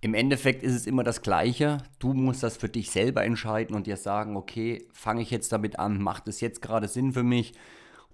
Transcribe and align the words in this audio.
Im 0.00 0.14
Endeffekt 0.14 0.62
ist 0.62 0.74
es 0.74 0.86
immer 0.86 1.02
das 1.02 1.22
Gleiche. 1.22 1.78
Du 1.98 2.12
musst 2.12 2.44
das 2.44 2.56
für 2.56 2.68
dich 2.68 2.90
selber 2.90 3.24
entscheiden 3.24 3.74
und 3.74 3.88
dir 3.88 3.96
sagen, 3.96 4.36
okay, 4.36 4.86
fange 4.92 5.22
ich 5.22 5.30
jetzt 5.30 5.50
damit 5.52 5.80
an, 5.80 6.00
macht 6.00 6.28
es 6.28 6.40
jetzt 6.40 6.62
gerade 6.62 6.86
Sinn 6.86 7.12
für 7.12 7.24
mich? 7.24 7.52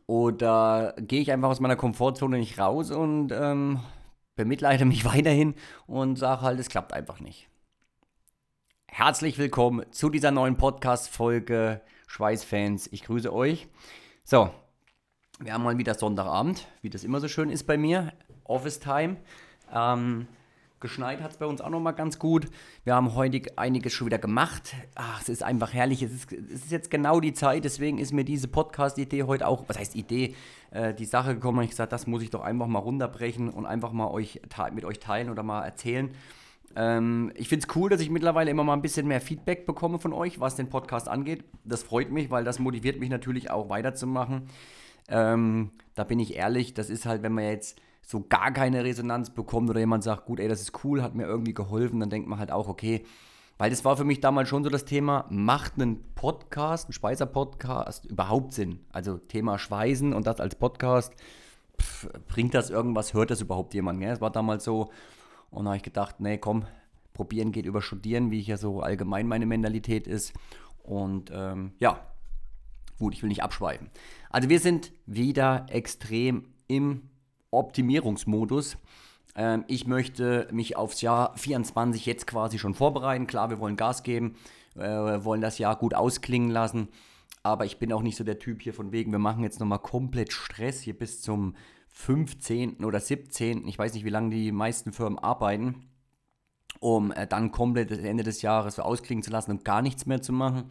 Oder 0.06 0.94
gehe 0.98 1.20
ich 1.20 1.30
einfach 1.30 1.50
aus 1.50 1.60
meiner 1.60 1.76
Komfortzone 1.76 2.38
nicht 2.38 2.58
raus 2.58 2.90
und 2.90 3.32
ähm, 3.32 3.80
bemitleide 4.34 4.86
mich 4.86 5.04
weiterhin 5.14 5.54
und 5.86 6.16
sage 6.16 6.40
halt, 6.40 6.58
es 6.58 6.70
klappt 6.70 6.94
einfach 6.94 7.20
nicht. 7.20 7.48
Herzlich 8.86 9.36
willkommen 9.36 9.84
zu 9.90 10.08
dieser 10.08 10.30
neuen 10.30 10.56
Podcast-Folge 10.56 11.82
Schweißfans. 12.06 12.88
Ich 12.92 13.02
grüße 13.04 13.30
euch. 13.30 13.68
So, 14.24 14.48
wir 15.38 15.52
haben 15.52 15.64
mal 15.64 15.76
wieder 15.76 15.94
Sonntagabend, 15.94 16.66
wie 16.80 16.90
das 16.90 17.04
immer 17.04 17.20
so 17.20 17.28
schön 17.28 17.50
ist 17.50 17.64
bei 17.64 17.76
mir. 17.76 18.14
Office 18.44 18.80
Time. 18.80 19.16
Ähm, 19.70 20.28
Geschneit 20.84 21.22
hat 21.22 21.30
es 21.30 21.36
bei 21.38 21.46
uns 21.46 21.62
auch 21.62 21.70
nochmal 21.70 21.94
ganz 21.94 22.18
gut. 22.18 22.46
Wir 22.84 22.94
haben 22.94 23.14
heute 23.14 23.40
einiges 23.56 23.94
schon 23.94 24.06
wieder 24.06 24.18
gemacht. 24.18 24.74
Ach, 24.94 25.22
es 25.22 25.30
ist 25.30 25.42
einfach 25.42 25.72
herrlich. 25.72 26.02
Es 26.02 26.12
ist, 26.12 26.30
es 26.30 26.64
ist 26.64 26.70
jetzt 26.70 26.90
genau 26.90 27.20
die 27.20 27.32
Zeit, 27.32 27.64
deswegen 27.64 27.96
ist 27.96 28.12
mir 28.12 28.22
diese 28.22 28.48
Podcast-Idee 28.48 29.22
heute 29.22 29.48
auch, 29.48 29.64
was 29.66 29.78
heißt 29.78 29.96
Idee, 29.96 30.34
äh, 30.72 30.92
die 30.92 31.06
Sache 31.06 31.36
gekommen. 31.36 31.60
Und 31.60 31.64
ich 31.64 31.70
gesagt, 31.70 31.90
das 31.90 32.06
muss 32.06 32.22
ich 32.22 32.28
doch 32.28 32.42
einfach 32.42 32.66
mal 32.66 32.80
runterbrechen 32.80 33.48
und 33.48 33.64
einfach 33.64 33.92
mal 33.92 34.08
euch 34.08 34.42
mit 34.74 34.84
euch 34.84 34.98
teilen 34.98 35.30
oder 35.30 35.42
mal 35.42 35.62
erzählen. 35.62 36.10
Ähm, 36.76 37.32
ich 37.34 37.48
finde 37.48 37.66
es 37.66 37.74
cool, 37.74 37.88
dass 37.88 38.02
ich 38.02 38.10
mittlerweile 38.10 38.50
immer 38.50 38.62
mal 38.62 38.74
ein 38.74 38.82
bisschen 38.82 39.08
mehr 39.08 39.22
Feedback 39.22 39.64
bekomme 39.64 39.98
von 39.98 40.12
euch, 40.12 40.38
was 40.38 40.54
den 40.54 40.68
Podcast 40.68 41.08
angeht. 41.08 41.44
Das 41.64 41.82
freut 41.82 42.10
mich, 42.10 42.30
weil 42.30 42.44
das 42.44 42.58
motiviert 42.58 43.00
mich 43.00 43.08
natürlich 43.08 43.50
auch 43.50 43.70
weiterzumachen. 43.70 44.50
Ähm, 45.08 45.70
da 45.94 46.04
bin 46.04 46.20
ich 46.20 46.34
ehrlich, 46.34 46.74
das 46.74 46.90
ist 46.90 47.06
halt, 47.06 47.22
wenn 47.22 47.32
man 47.32 47.44
jetzt 47.44 47.80
so 48.06 48.24
gar 48.28 48.52
keine 48.52 48.84
Resonanz 48.84 49.30
bekommt 49.30 49.70
oder 49.70 49.80
jemand 49.80 50.04
sagt, 50.04 50.26
gut, 50.26 50.40
ey, 50.40 50.48
das 50.48 50.60
ist 50.60 50.84
cool, 50.84 51.02
hat 51.02 51.14
mir 51.14 51.24
irgendwie 51.24 51.54
geholfen, 51.54 52.00
dann 52.00 52.10
denkt 52.10 52.28
man 52.28 52.38
halt 52.38 52.50
auch, 52.50 52.68
okay, 52.68 53.04
weil 53.56 53.70
das 53.70 53.84
war 53.84 53.96
für 53.96 54.04
mich 54.04 54.20
damals 54.20 54.48
schon 54.48 54.64
so 54.64 54.70
das 54.70 54.84
Thema, 54.84 55.26
macht 55.30 55.78
ein 55.78 56.02
Podcast, 56.14 56.88
ein 56.88 56.92
Speiser-Podcast 56.92 58.04
überhaupt 58.06 58.52
Sinn? 58.52 58.80
Also 58.92 59.18
Thema 59.18 59.58
Schweißen 59.58 60.12
und 60.12 60.26
das 60.26 60.40
als 60.40 60.56
Podcast, 60.56 61.14
pff, 61.80 62.08
bringt 62.28 62.54
das 62.54 62.70
irgendwas, 62.70 63.14
hört 63.14 63.30
das 63.30 63.40
überhaupt 63.40 63.74
jemand? 63.74 64.02
Es 64.02 64.20
war 64.20 64.30
damals 64.30 64.64
so, 64.64 64.90
und 65.50 65.64
da 65.64 65.70
habe 65.70 65.76
ich 65.76 65.84
gedacht, 65.84 66.18
nee, 66.18 66.36
komm, 66.36 66.66
probieren 67.12 67.52
geht 67.52 67.64
über 67.64 67.80
studieren, 67.80 68.32
wie 68.32 68.40
ich 68.40 68.48
ja 68.48 68.56
so 68.56 68.80
allgemein 68.80 69.28
meine 69.28 69.46
Mentalität 69.46 70.08
ist. 70.08 70.32
Und 70.82 71.30
ähm, 71.32 71.72
ja, 71.78 72.00
gut, 72.98 73.14
ich 73.14 73.22
will 73.22 73.28
nicht 73.28 73.44
abschweifen. 73.44 73.88
Also 74.30 74.48
wir 74.48 74.58
sind 74.58 74.92
wieder 75.06 75.66
extrem 75.70 76.48
im 76.66 77.08
Optimierungsmodus. 77.54 78.76
Ähm, 79.34 79.64
ich 79.68 79.86
möchte 79.86 80.48
mich 80.52 80.76
aufs 80.76 81.00
Jahr 81.00 81.36
24 81.36 82.06
jetzt 82.06 82.26
quasi 82.26 82.58
schon 82.58 82.74
vorbereiten. 82.74 83.26
Klar, 83.26 83.50
wir 83.50 83.58
wollen 83.58 83.76
Gas 83.76 84.02
geben, 84.02 84.36
äh, 84.76 84.80
wollen 84.80 85.40
das 85.40 85.58
Jahr 85.58 85.76
gut 85.76 85.94
ausklingen 85.94 86.50
lassen. 86.50 86.88
Aber 87.42 87.66
ich 87.66 87.78
bin 87.78 87.92
auch 87.92 88.02
nicht 88.02 88.16
so 88.16 88.24
der 88.24 88.38
Typ 88.38 88.62
hier 88.62 88.72
von 88.72 88.90
wegen, 88.92 89.12
wir 89.12 89.18
machen 89.18 89.42
jetzt 89.42 89.60
nochmal 89.60 89.80
komplett 89.80 90.32
Stress 90.32 90.80
hier 90.80 90.98
bis 90.98 91.20
zum 91.20 91.54
15. 91.88 92.84
oder 92.84 93.00
17. 93.00 93.68
Ich 93.68 93.78
weiß 93.78 93.92
nicht, 93.94 94.04
wie 94.04 94.10
lange 94.10 94.30
die 94.30 94.50
meisten 94.50 94.92
Firmen 94.92 95.18
arbeiten, 95.18 95.86
um 96.80 97.12
äh, 97.12 97.26
dann 97.26 97.52
komplett 97.52 97.90
das 97.90 97.98
Ende 97.98 98.24
des 98.24 98.40
Jahres 98.42 98.76
so 98.76 98.82
ausklingen 98.82 99.22
zu 99.22 99.30
lassen 99.30 99.50
und 99.50 99.64
gar 99.64 99.82
nichts 99.82 100.06
mehr 100.06 100.22
zu 100.22 100.32
machen. 100.32 100.70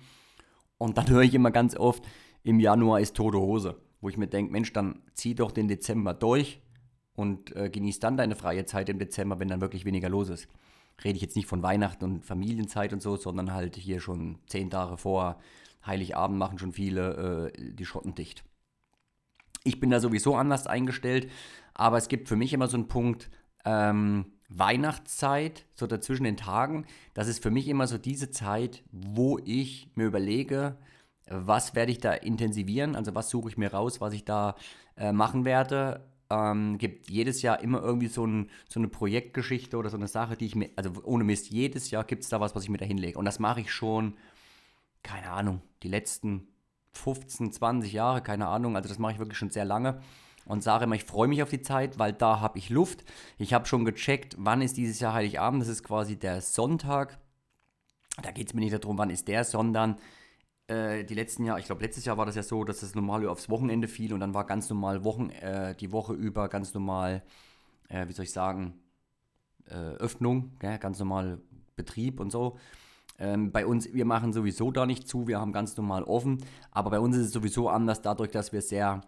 Und 0.77 0.97
dann 0.97 1.09
höre 1.09 1.21
ich 1.21 1.33
immer 1.33 1.51
ganz 1.51 1.75
oft, 1.77 2.03
im 2.43 2.59
Januar 2.59 2.99
ist 2.99 3.15
tote 3.15 3.37
Hose. 3.39 3.79
Wo 4.01 4.09
ich 4.09 4.17
mir 4.17 4.27
denke, 4.27 4.51
Mensch, 4.51 4.73
dann 4.73 5.01
zieh 5.13 5.35
doch 5.35 5.51
den 5.51 5.69
Dezember 5.69 6.13
durch 6.13 6.62
und 7.15 7.55
äh, 7.55 7.69
genieß 7.69 7.99
dann 7.99 8.17
deine 8.17 8.35
freie 8.35 8.65
Zeit 8.65 8.89
im 8.89 8.99
Dezember, 8.99 9.39
wenn 9.39 9.47
dann 9.47 9.61
wirklich 9.61 9.85
weniger 9.85 10.09
los 10.09 10.29
ist. 10.29 10.47
Rede 11.03 11.15
ich 11.15 11.21
jetzt 11.21 11.35
nicht 11.35 11.47
von 11.47 11.63
Weihnachten 11.63 12.03
und 12.03 12.25
Familienzeit 12.25 12.93
und 12.93 13.01
so, 13.01 13.15
sondern 13.15 13.53
halt 13.53 13.75
hier 13.75 13.99
schon 13.99 14.39
zehn 14.47 14.69
Tage 14.69 14.97
vor 14.97 15.39
Heiligabend 15.85 16.37
machen 16.37 16.59
schon 16.59 16.73
viele 16.73 17.51
äh, 17.53 17.73
die 17.73 17.85
Schotten 17.85 18.15
dicht. 18.15 18.43
Ich 19.63 19.79
bin 19.79 19.89
da 19.89 19.99
sowieso 19.99 20.35
anders 20.35 20.67
eingestellt, 20.67 21.29
aber 21.73 21.97
es 21.97 22.07
gibt 22.07 22.27
für 22.27 22.35
mich 22.35 22.53
immer 22.53 22.67
so 22.67 22.77
einen 22.77 22.87
Punkt, 22.87 23.29
ähm, 23.65 24.25
Weihnachtszeit, 24.49 25.65
so 25.73 25.87
dazwischen 25.87 26.25
den 26.25 26.37
Tagen, 26.37 26.85
das 27.13 27.27
ist 27.27 27.41
für 27.41 27.49
mich 27.49 27.67
immer 27.67 27.87
so 27.87 27.97
diese 27.97 28.29
Zeit, 28.29 28.83
wo 28.91 29.39
ich 29.39 29.89
mir 29.95 30.05
überlege, 30.05 30.77
was 31.27 31.73
werde 31.75 31.91
ich 31.91 31.99
da 31.99 32.13
intensivieren, 32.13 32.95
also 32.95 33.15
was 33.15 33.29
suche 33.29 33.49
ich 33.49 33.57
mir 33.57 33.71
raus, 33.71 34.01
was 34.01 34.13
ich 34.13 34.25
da 34.25 34.55
äh, 34.97 35.11
machen 35.11 35.45
werde 35.45 36.05
ähm, 36.33 36.77
gibt 36.77 37.09
jedes 37.09 37.41
Jahr 37.41 37.61
immer 37.61 37.81
irgendwie 37.81 38.07
so, 38.07 38.25
ein, 38.25 38.49
so, 38.67 38.79
eine 38.79 38.87
Projektgeschichte 38.87 39.77
oder 39.77 39.89
so 39.89 39.97
eine 39.97 40.07
Sache, 40.07 40.35
die 40.35 40.45
ich 40.45 40.55
mir, 40.55 40.69
also 40.75 40.91
ohne 41.03 41.23
Mist, 41.23 41.49
jedes 41.49 41.91
Jahr 41.91 42.03
gibt 42.03 42.23
es 42.23 42.29
da 42.29 42.39
was, 42.39 42.55
was 42.55 42.63
ich 42.63 42.69
mir 42.69 42.77
da 42.77 42.85
hinlege. 42.85 43.17
Und 43.17 43.25
das 43.25 43.39
mache 43.39 43.61
ich 43.61 43.71
schon, 43.71 44.15
keine 45.03 45.29
Ahnung, 45.29 45.61
die 45.83 45.89
letzten 45.89 46.47
15, 46.93 47.51
20 47.51 47.93
Jahre, 47.93 48.21
keine 48.21 48.47
Ahnung, 48.47 48.75
also 48.75 48.89
das 48.89 48.99
mache 48.99 49.13
ich 49.13 49.19
wirklich 49.19 49.37
schon 49.37 49.49
sehr 49.49 49.65
lange. 49.65 50.01
Und 50.45 50.61
sage 50.61 50.83
immer, 50.83 50.95
ich 50.95 51.05
freue 51.05 51.29
mich 51.29 51.41
auf 51.41 51.49
die 51.49 51.61
Zeit, 51.61 51.99
weil 51.99 52.11
da 52.11 52.41
habe 52.41 52.57
ich 52.59 52.69
Luft. 52.69 53.05
Ich 53.37 53.53
habe 53.53 53.65
schon 53.65 53.85
gecheckt, 53.85 54.35
wann 54.37 54.61
ist 54.61 54.75
dieses 54.75 54.99
Jahr 54.99 55.13
Heiligabend. 55.13 55.61
Das 55.61 55.69
ist 55.69 55.83
quasi 55.83 56.17
der 56.17 56.41
Sonntag. 56.41 57.17
Da 58.21 58.31
geht 58.31 58.47
es 58.47 58.53
mir 58.53 58.59
nicht 58.59 58.73
darum, 58.73 58.97
wann 58.97 59.09
ist 59.09 59.29
der, 59.29 59.45
sondern 59.45 59.97
äh, 60.67 61.03
die 61.03 61.15
letzten 61.15 61.45
Jahre, 61.45 61.59
ich 61.59 61.65
glaube, 61.65 61.83
letztes 61.83 62.05
Jahr 62.05 62.17
war 62.17 62.25
das 62.25 62.35
ja 62.35 62.43
so, 62.43 62.63
dass 62.63 62.79
das 62.79 62.95
normal 62.95 63.27
aufs 63.27 63.49
Wochenende 63.49 63.87
fiel 63.87 64.13
und 64.13 64.19
dann 64.19 64.33
war 64.33 64.45
ganz 64.45 64.69
normal 64.69 65.03
Wochen, 65.03 65.29
äh, 65.29 65.75
die 65.75 65.91
Woche 65.91 66.13
über 66.13 66.47
ganz 66.49 66.73
normal, 66.73 67.23
äh, 67.89 68.07
wie 68.07 68.13
soll 68.13 68.23
ich 68.23 68.31
sagen, 68.31 68.73
äh, 69.65 69.73
Öffnung, 69.75 70.51
gell? 70.59 70.77
ganz 70.77 70.99
normal 70.99 71.39
Betrieb 71.75 72.19
und 72.19 72.31
so. 72.31 72.57
Ähm, 73.19 73.51
bei 73.51 73.65
uns, 73.65 73.93
wir 73.93 74.05
machen 74.05 74.33
sowieso 74.33 74.71
da 74.71 74.85
nicht 74.85 75.07
zu, 75.07 75.27
wir 75.27 75.39
haben 75.39 75.53
ganz 75.53 75.77
normal 75.77 76.03
offen, 76.03 76.43
aber 76.71 76.89
bei 76.91 76.99
uns 76.99 77.15
ist 77.15 77.27
es 77.27 77.31
sowieso 77.31 77.69
anders, 77.69 78.01
dadurch, 78.01 78.31
dass 78.31 78.51
wir 78.51 78.61
sehr, 78.61 79.01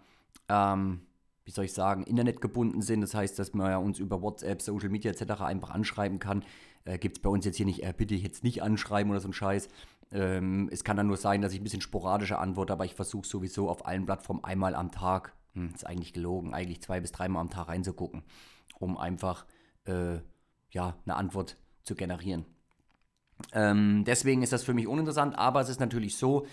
ähm, 0.48 1.02
wie 1.44 1.52
soll 1.52 1.66
ich 1.66 1.74
sagen, 1.74 2.04
internetgebunden 2.04 2.82
sind. 2.82 3.02
Das 3.02 3.14
heißt, 3.14 3.38
dass 3.40 3.54
man 3.54 3.70
ja 3.70 3.78
uns 3.78 4.00
über 4.00 4.22
WhatsApp, 4.22 4.62
Social 4.62 4.90
Media 4.90 5.12
etc. 5.12 5.42
einfach 5.42 5.72
anschreiben 5.72 6.20
kann. 6.20 6.44
Äh, 6.86 7.00
Gibt 7.00 7.18
es 7.18 7.22
bei 7.22 7.30
uns 7.30 7.46
jetzt 7.46 7.58
hier 7.58 7.66
nicht, 7.66 7.84
äh, 7.84 7.94
bitte 7.96 8.16
jetzt 8.16 8.44
nicht 8.44 8.62
anschreiben 8.62 9.12
oder 9.12 9.20
so 9.20 9.28
ein 9.28 9.34
Scheiß, 9.34 9.70
ähm, 10.12 10.70
es 10.72 10.84
kann 10.84 10.98
dann 10.98 11.08
nur 11.08 11.18
sein, 11.18 11.42
dass 11.42 11.54
ich 11.54 11.60
ein 11.60 11.64
bisschen 11.64 11.82
sporadischer 11.82 12.40
antworte, 12.40 12.74
aber 12.74 12.86
ich 12.86 12.96
versuche 12.96 13.28
sowieso 13.28 13.70
auf 13.70 13.86
allen 13.86 14.06
Plattformen 14.06 14.44
einmal 14.44 14.76
am 14.76 14.92
Tag, 14.92 15.34
hm, 15.54 15.72
ist 15.74 15.86
eigentlich 15.86 16.14
gelogen, 16.14 16.54
eigentlich 16.54 16.82
zwei 16.82 17.00
bis 17.00 17.12
dreimal 17.12 17.42
am 17.42 17.50
Tag 17.50 17.68
reinzugucken, 17.68 18.24
um 18.80 18.98
einfach 18.98 19.46
äh, 19.86 20.20
ja, 20.72 20.96
eine 21.06 21.16
Antwort 21.16 21.58
zu 21.84 21.96
generieren. 21.96 22.46
Ähm, 23.52 24.04
deswegen 24.06 24.44
ist 24.44 24.54
das 24.54 24.64
für 24.64 24.74
mich 24.74 24.88
uninteressant, 24.88 25.38
aber 25.38 25.62
es 25.62 25.70
ist 25.70 25.80
natürlich 25.80 26.16
so, 26.16 26.46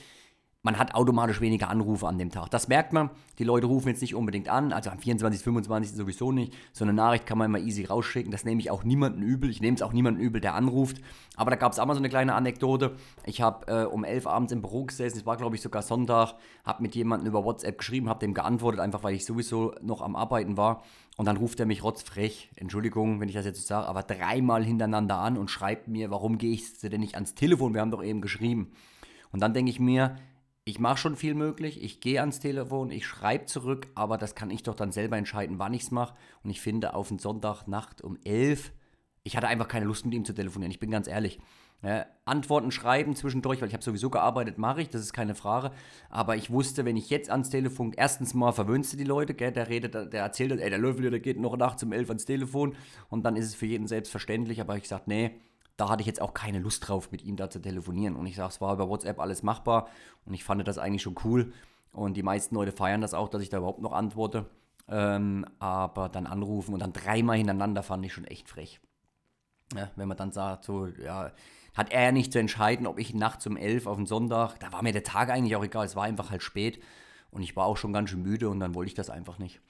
man 0.65 0.79
hat 0.79 0.95
automatisch 0.95 1.41
weniger 1.41 1.69
Anrufe 1.69 2.07
an 2.07 2.19
dem 2.19 2.31
Tag. 2.31 2.49
Das 2.51 2.69
merkt 2.69 2.93
man. 2.93 3.11
Die 3.41 3.45
Leute 3.45 3.67
rufen 3.67 3.89
jetzt 3.89 4.01
nicht 4.01 4.15
unbedingt 4.15 4.49
an, 4.49 4.73
also 4.73 4.91
am 4.91 4.99
24., 4.99 5.43
25. 5.43 5.97
sowieso 5.97 6.31
nicht. 6.31 6.55
So 6.73 6.85
eine 6.85 6.93
Nachricht 6.93 7.27
kann 7.27 7.37
man 7.37 7.47
immer 7.47 7.59
easy 7.59 7.85
rausschicken. 7.85 8.31
Das 8.31 8.45
nehme 8.45 8.61
ich 8.61 8.71
auch 8.71 8.85
niemanden 8.85 9.23
übel. 9.23 9.51
Ich 9.51 9.61
nehme 9.61 9.75
es 9.75 9.83
auch 9.83 9.93
niemanden 9.93 10.21
übel, 10.21 10.41
der 10.41 10.55
anruft. 10.55 10.99
Aber 11.37 11.51
da 11.51 11.57
gab 11.57 11.73
es 11.73 11.81
auch 11.81 11.87
mal 11.87 11.95
so 11.95 11.99
eine 11.99 12.09
kleine 12.09 12.35
Anekdote. 12.35 12.95
Ich 13.27 13.41
habe 13.41 13.67
äh, 13.67 13.85
um 13.87 14.05
11 14.05 14.29
abends 14.29 14.53
im 14.53 14.63
Büro 14.63 14.85
gesessen, 14.85 15.19
es 15.19 15.27
war 15.27 15.37
glaube 15.37 15.57
ich 15.57 15.63
sogar 15.63 15.83
Sonntag, 15.83 16.35
habe 16.65 16.83
mit 16.83 16.95
jemandem 16.95 17.27
über 17.27 17.45
WhatsApp 17.45 17.79
geschrieben, 17.79 18.09
habe 18.09 18.21
dem 18.21 18.33
geantwortet, 18.33 18.81
einfach 18.81 19.03
weil 19.03 19.15
ich 19.15 19.25
sowieso 19.25 19.75
noch 19.83 20.01
am 20.01 20.15
Arbeiten 20.15 20.57
war. 20.57 20.85
Und 21.17 21.27
dann 21.27 21.39
ruft 21.39 21.59
er 21.59 21.67
mich 21.67 21.83
rotzfrech, 21.83 22.53
Entschuldigung, 22.55 23.21
wenn 23.21 23.29
ich 23.29 23.35
das 23.35 23.45
jetzt 23.45 23.61
so 23.61 23.67
sage, 23.67 23.89
aber 23.89 24.05
dreimal 24.05 24.65
hintereinander 24.65 25.19
an 25.19 25.37
und 25.37 25.51
schreibt 25.51 25.89
mir, 25.89 26.11
warum 26.11 26.39
gehe 26.39 26.53
ich 26.53 26.79
denn 26.79 27.01
nicht 27.01 27.17
ans 27.17 27.35
Telefon? 27.35 27.75
Wir 27.75 27.81
haben 27.81 27.91
doch 27.91 28.05
eben 28.05 28.21
geschrieben. 28.21 28.71
Und 29.33 29.41
dann 29.41 29.55
denke 29.55 29.71
ich 29.71 29.81
mir, 29.81 30.17
ich 30.65 30.79
mache 30.79 30.99
schon 30.99 31.17
viel 31.17 31.35
möglich, 31.35 31.83
ich 31.83 32.01
gehe 32.01 32.21
ans 32.21 32.39
Telefon, 32.39 32.91
ich 32.91 33.07
schreibe 33.07 33.47
zurück, 33.47 33.89
aber 33.95 34.17
das 34.17 34.35
kann 34.35 34.51
ich 34.51 34.63
doch 34.63 34.77
dann 34.77 34.93
selber 34.93 35.17
entscheiden, 35.17 35.59
wann 35.59 35.75
ich 35.75 35.83
es 35.83 35.91
mache. 35.91 36.15
Und 36.45 36.51
ich 36.51 36.61
finde, 36.61 36.95
auf 36.95 37.11
einen 37.11 37.19
Sonntagnacht 37.19 38.03
um 38.03 38.17
11, 38.25 38.73
ich 39.25 39.37
hatte 39.37 39.49
einfach 39.49 39.69
keine 39.69 39.87
Lust 39.87 40.05
mit 40.05 40.15
ihm 40.15 40.25
zu 40.25 40.35
telefonieren, 40.35 40.71
ich 40.71 40.81
bin 40.81 40.91
ganz 40.91 41.09
ehrlich. 41.09 41.41
Ja, 41.85 42.07
Antworten 42.25 42.71
schreiben 42.71 43.17
zwischendurch, 43.17 43.61
weil 43.61 43.67
ich 43.67 43.75
habe 43.75 43.83
sowieso 43.83 44.09
gearbeitet, 44.09 44.57
mache 44.57 44.83
ich, 44.83 44.89
das 44.89 45.01
ist 45.01 45.13
keine 45.13 45.35
Frage. 45.35 45.73
Aber 46.11 46.37
ich 46.37 46.49
wusste, 46.49 46.85
wenn 46.85 46.97
ich 46.97 47.11
jetzt 47.11 47.29
ans 47.29 47.51
Telefon, 47.51 47.93
erstens 47.97 48.35
mal 48.35 48.53
verwöhnst 48.53 48.93
du 48.93 48.97
die 48.97 49.03
Leute, 49.03 49.35
gell, 49.35 49.51
der 49.51 49.69
redet, 49.69 49.95
der 49.95 50.23
erzählt, 50.23 50.53
ey, 50.53 50.71
der 50.71 50.79
Löffel, 50.79 51.11
der 51.11 51.19
geht 51.19 51.41
noch 51.41 51.57
nachts 51.57 51.83
um 51.83 51.91
11 51.91 52.09
ans 52.11 52.25
Telefon 52.25 52.77
und 53.09 53.25
dann 53.25 53.35
ist 53.35 53.47
es 53.47 53.57
für 53.57 53.67
jeden 53.67 53.89
selbstverständlich, 53.89 54.61
aber 54.61 54.77
ich 54.77 54.87
sage, 54.87 55.03
nee, 55.07 55.41
da 55.77 55.89
hatte 55.89 56.03
ich 56.03 56.07
jetzt 56.07 56.21
auch 56.21 56.35
keine 56.35 56.59
Lust 56.59 56.87
drauf, 56.87 57.11
mit 57.11 57.23
ihm 57.23 57.37
da 57.37 57.51
zu 57.51 57.61
telefonieren. 57.61 58.17
Und 58.17 58.27
ich 58.27 58.37
sage, 58.37 58.51
es 58.51 58.61
war 58.61 58.75
über 58.75 58.89
WhatsApp 58.89 59.19
alles 59.19 59.43
machbar 59.43 59.89
und 60.25 60.35
ich 60.35 60.45
fand 60.45 60.67
das 60.67 60.79
eigentlich 60.79 61.03
schon 61.03 61.17
cool. 61.25 61.53
Und 61.93 62.17
die 62.17 62.23
meisten 62.23 62.55
Leute 62.55 62.73
feiern 62.73 63.01
das 63.01 63.15
auch, 63.15 63.29
dass 63.29 63.43
ich 63.43 63.49
da 63.49 63.59
überhaupt 63.59 63.83
noch 63.83 63.93
antworte. 63.93 64.47
Ähm, 64.89 65.47
aber 65.59 66.09
dann 66.09 66.27
anrufen 66.27 66.75
und 66.75 66.81
dann 66.81 66.93
dreimal 66.93 67.37
hintereinander 67.37 67.83
fand 67.83 68.05
ich 68.05 68.13
schon 68.13 68.25
echt 68.25 68.49
frech. 68.49 68.81
Ja, 69.75 69.91
wenn 69.97 70.09
man 70.09 70.17
dann 70.17 70.33
sagt, 70.33 70.65
so, 70.65 70.87
ja, 70.87 71.33
hat 71.75 71.93
er 71.93 72.03
ja 72.03 72.13
nicht 72.13 72.33
zu 72.33 72.39
entscheiden, 72.39 72.87
ob 72.87 72.99
ich 72.99 73.15
nachts 73.15 73.47
um 73.47 73.57
elf 73.57 73.87
auf 73.87 73.97
den 73.97 74.07
Sonntag, 74.07 74.59
da 74.59 74.73
war 74.73 74.83
mir 74.83 74.93
der 74.93 75.05
Tag 75.05 75.31
eigentlich 75.31 75.57
auch 75.57 75.65
egal, 75.65 75.87
es 75.87 75.97
war 75.97 76.05
einfach 76.05 76.31
halt 76.31 76.43
spät 76.43 76.83
und 77.31 77.43
ich 77.43 77.57
war 77.57 77.65
auch 77.65 77.77
schon 77.77 77.93
ganz 77.93 78.11
schön 78.11 78.23
müde 78.23 78.51
und 78.51 78.61
dann 78.61 78.75
wollte 78.75 78.89
ich 78.89 78.95
das 78.95 79.09
einfach 79.09 79.39
nicht. 79.39 79.61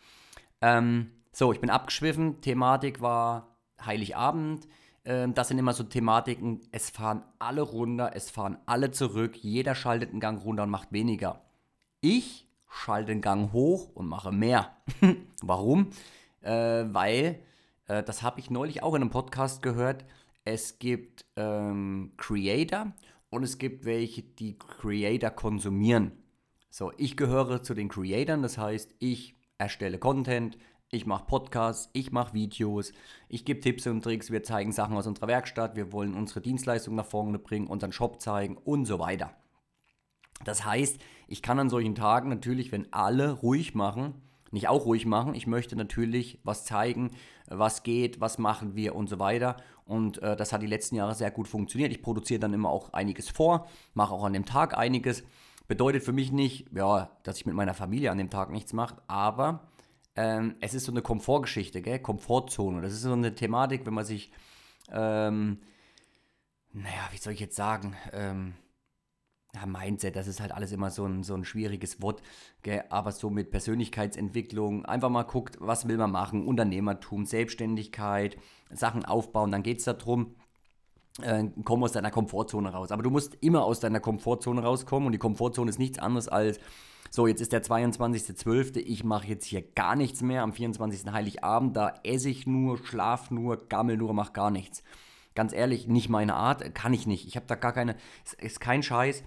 Ähm, 0.61 1.13
so, 1.33 1.53
ich 1.53 1.61
bin 1.61 1.71
abgeschwiffen, 1.71 2.41
Thematik 2.41 3.01
war 3.01 3.57
Heiligabend. 3.85 4.67
Ähm, 5.05 5.35
das 5.35 5.49
sind 5.49 5.59
immer 5.59 5.73
so 5.73 5.83
Thematiken, 5.85 6.61
es 6.71 6.91
fahren 6.91 7.23
alle 7.39 7.63
runter, 7.63 8.13
es 8.15 8.31
fahren 8.31 8.59
alle 8.67 8.91
zurück, 8.91 9.37
jeder 9.37 9.75
schaltet 9.75 10.11
einen 10.11 10.21
Gang 10.21 10.43
runter 10.45 10.63
und 10.63 10.71
macht 10.71 10.93
weniger. 10.93 11.43
Ich 12.01 12.49
schalte 12.69 13.13
den 13.13 13.21
Gang 13.21 13.53
hoch 13.53 13.91
und 13.95 14.07
mache 14.07 14.33
mehr. 14.33 14.77
Warum? 15.43 15.91
Äh, 16.41 16.85
weil, 16.89 17.41
äh, 17.87 18.03
das 18.03 18.23
habe 18.23 18.41
ich 18.41 18.51
neulich 18.51 18.83
auch 18.83 18.95
in 18.95 19.03
einem 19.03 19.11
Podcast 19.11 19.63
gehört, 19.63 20.05
es 20.45 20.79
gibt 20.79 21.25
ähm, 21.37 22.13
Creator 22.17 22.93
und 23.31 23.45
es 23.45 23.59
gibt 23.59 23.85
welche, 23.85 24.23
die 24.23 24.59
Creator 24.59 25.31
konsumieren. 25.31 26.13
So, 26.71 26.93
ich 26.97 27.17
gehöre 27.17 27.63
zu 27.63 27.75
den 27.75 27.89
Creatoren, 27.89 28.43
das 28.43 28.59
heißt, 28.59 28.95
ich 28.99 29.37
erstelle 29.59 29.99
Content, 29.99 30.59
ich 30.93 31.07
mache 31.07 31.25
Podcasts, 31.25 31.89
ich 31.95 32.13
mache 32.13 32.35
Videos, 32.35 32.93
ich 33.31 33.47
gebe 33.47 33.61
Tipps 33.61 33.87
und 33.87 34.03
Tricks, 34.03 34.31
wir 34.31 34.43
zeigen 34.43 34.73
Sachen 34.73 34.95
aus 34.95 35.07
unserer 35.07 35.27
Werkstatt, 35.27 35.75
wir 35.75 35.91
wollen 35.91 36.15
unsere 36.15 36.43
Dienstleistung 36.43 36.95
nach 36.95 37.07
vorne 37.07 37.39
bringen, 37.39 37.67
unseren 37.67 37.93
Shop 37.93 38.21
zeigen 38.21 38.59
und 38.59 38.85
so 38.85 38.99
weiter. 38.99 39.31
Das 40.45 40.67
heißt, 40.67 41.01
ich 41.29 41.41
kann 41.41 41.59
an 41.59 41.71
solchen 41.71 41.95
Tagen 41.95 42.29
natürlich, 42.29 42.73
wenn 42.73 42.93
alle 42.93 43.33
ruhig 43.33 43.75
machen, 43.75 44.21
nicht 44.51 44.69
auch 44.69 44.85
ruhig 44.85 45.07
machen. 45.07 45.35
Ich 45.35 45.47
möchte 45.47 45.77
natürlich 45.77 46.41
was 46.45 46.67
zeigen, 46.67 47.13
was 47.47 47.85
geht, 47.85 48.21
was 48.21 48.37
machen 48.37 48.75
wir 48.75 48.95
und 48.95 49.09
so 49.09 49.19
weiter. 49.19 49.57
Und 49.87 50.21
äh, 50.21 50.37
das 50.37 50.53
hat 50.53 50.61
die 50.61 50.67
letzten 50.67 50.97
Jahre 50.97 51.15
sehr 51.15 51.31
gut 51.31 51.49
funktioniert. 51.49 51.91
Ich 51.91 52.03
produziere 52.03 52.41
dann 52.41 52.53
immer 52.53 52.69
auch 52.69 52.93
einiges 52.93 53.31
vor, 53.31 53.67
mache 53.95 54.13
auch 54.13 54.25
an 54.25 54.35
dem 54.35 54.45
Tag 54.45 54.77
einiges. 54.77 55.25
Bedeutet 55.69 56.03
für 56.03 56.13
mich 56.13 56.33
nicht, 56.33 56.67
ja, 56.75 57.11
dass 57.23 57.39
ich 57.39 57.47
mit 57.47 57.55
meiner 57.55 57.73
Familie 57.73 58.11
an 58.11 58.19
dem 58.19 58.29
Tag 58.29 58.51
nichts 58.51 58.75
mache, 58.75 59.01
aber 59.07 59.72
ähm, 60.17 60.57
es 60.61 60.75
ist 60.75 60.85
so 60.85 60.93
eine 60.93 61.03
Komfortgeschichte, 61.03 61.83
gell? 61.83 61.99
Komfortzone. 61.99 62.83
Das 62.83 62.93
ist 62.93 63.03
so 63.03 63.13
eine 63.13 63.35
Thematik, 63.35 63.87
wenn 63.87 63.95
man 63.95 64.05
sich, 64.05 64.31
ähm, 64.91 65.59
naja, 66.73 67.09
wie 67.11 67.19
soll 67.19 67.33
ich 67.33 67.41
jetzt 67.41 67.57
sagen, 67.57 67.97
ähm, 68.13 68.55
ja, 69.55 69.67
Mindset, 69.67 70.17
das 70.17 70.29
ist 70.29 70.41
halt 70.41 70.53
alles 70.53 70.73
immer 70.73 70.91
so 70.91 71.07
ein, 71.07 71.23
so 71.23 71.35
ein 71.35 71.45
schwieriges 71.45 72.01
Wort, 72.01 72.23
gell? 72.63 72.85
aber 72.89 73.13
so 73.13 73.29
mit 73.29 73.51
Persönlichkeitsentwicklung, 73.51 74.87
einfach 74.87 75.11
mal 75.11 75.25
guckt, 75.25 75.59
was 75.61 75.89
will 75.89 75.99
man 75.99 76.11
machen, 76.11 76.47
Unternehmertum, 76.47 77.27
Selbstständigkeit, 77.27 78.39
Sachen 78.71 79.05
aufbauen, 79.05 79.51
dann 79.53 79.63
geht 79.63 79.79
es 79.79 79.85
darum, 79.85 80.35
äh, 81.21 81.45
komm 81.65 81.85
aus 81.85 81.93
deiner 81.93 82.11
Komfortzone 82.11 82.71
raus. 82.71 82.93
Aber 82.93 83.03
du 83.03 83.11
musst 83.11 83.37
immer 83.43 83.65
aus 83.65 83.81
deiner 83.81 84.01
Komfortzone 84.01 84.63
rauskommen 84.63 85.07
und 85.07 85.13
die 85.13 85.19
Komfortzone 85.19 85.69
ist 85.69 85.79
nichts 85.79 85.99
anderes 85.99 86.29
als 86.29 86.59
so, 87.15 87.27
jetzt 87.27 87.43
ist 87.43 87.53
der 87.53 87.63
22.12., 87.63 88.79
ich 88.79 89.05
mache 89.05 89.27
jetzt 89.27 89.45
hier 89.45 89.61
gar 89.61 89.97
nichts 89.97 90.23
mehr. 90.23 90.43
Am 90.43 90.55
24. 90.55 91.13
Heiligabend, 91.13 91.77
da 91.77 91.93
esse 92.05 92.31
ich 92.31 92.47
nur, 92.47 92.79
schlaf 92.79 93.31
nur, 93.31 93.69
gammel 93.69 93.99
nur, 93.99 94.15
mach 94.15 94.33
gar 94.33 94.51
nichts. 94.51 94.83
Ganz 95.35 95.53
ehrlich, 95.53 95.87
nicht 95.87 96.09
meine 96.09 96.35
Art, 96.35 96.75
kann 96.75 96.95
ich 96.95 97.07
nicht. 97.07 97.27
Ich 97.27 97.37
habe 97.37 97.45
da 97.47 97.55
gar 97.55 97.75
keine, 97.75 97.97
es 98.25 98.33
ist 98.33 98.61
kein 98.61 98.83
Scheiß. 98.83 99.25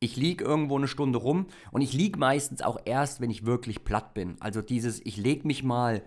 Ich 0.00 0.16
liege 0.16 0.44
irgendwo 0.44 0.78
eine 0.78 0.88
Stunde 0.88 1.18
rum 1.18 1.48
und 1.72 1.82
ich 1.82 1.92
liege 1.92 2.18
meistens 2.18 2.62
auch 2.62 2.78
erst, 2.86 3.20
wenn 3.20 3.28
ich 3.28 3.44
wirklich 3.44 3.84
platt 3.84 4.14
bin. 4.14 4.36
Also 4.40 4.62
dieses, 4.62 5.04
ich 5.04 5.18
lege 5.18 5.46
mich 5.46 5.62
mal 5.62 6.02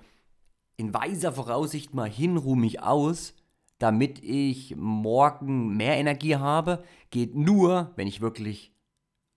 in 0.77 0.95
weiser 0.95 1.33
Voraussicht 1.33 1.93
mal 1.93 2.09
hin, 2.09 2.37
ruhe 2.37 2.57
mich 2.57 2.81
aus, 2.81 3.35
damit 3.77 4.23
ich 4.23 4.75
morgen 4.75 5.77
mehr 5.77 5.95
Energie 5.95 6.37
habe, 6.37 6.83
geht 7.11 7.35
nur, 7.35 7.91
wenn 7.97 8.07
ich 8.07 8.19
wirklich 8.19 8.73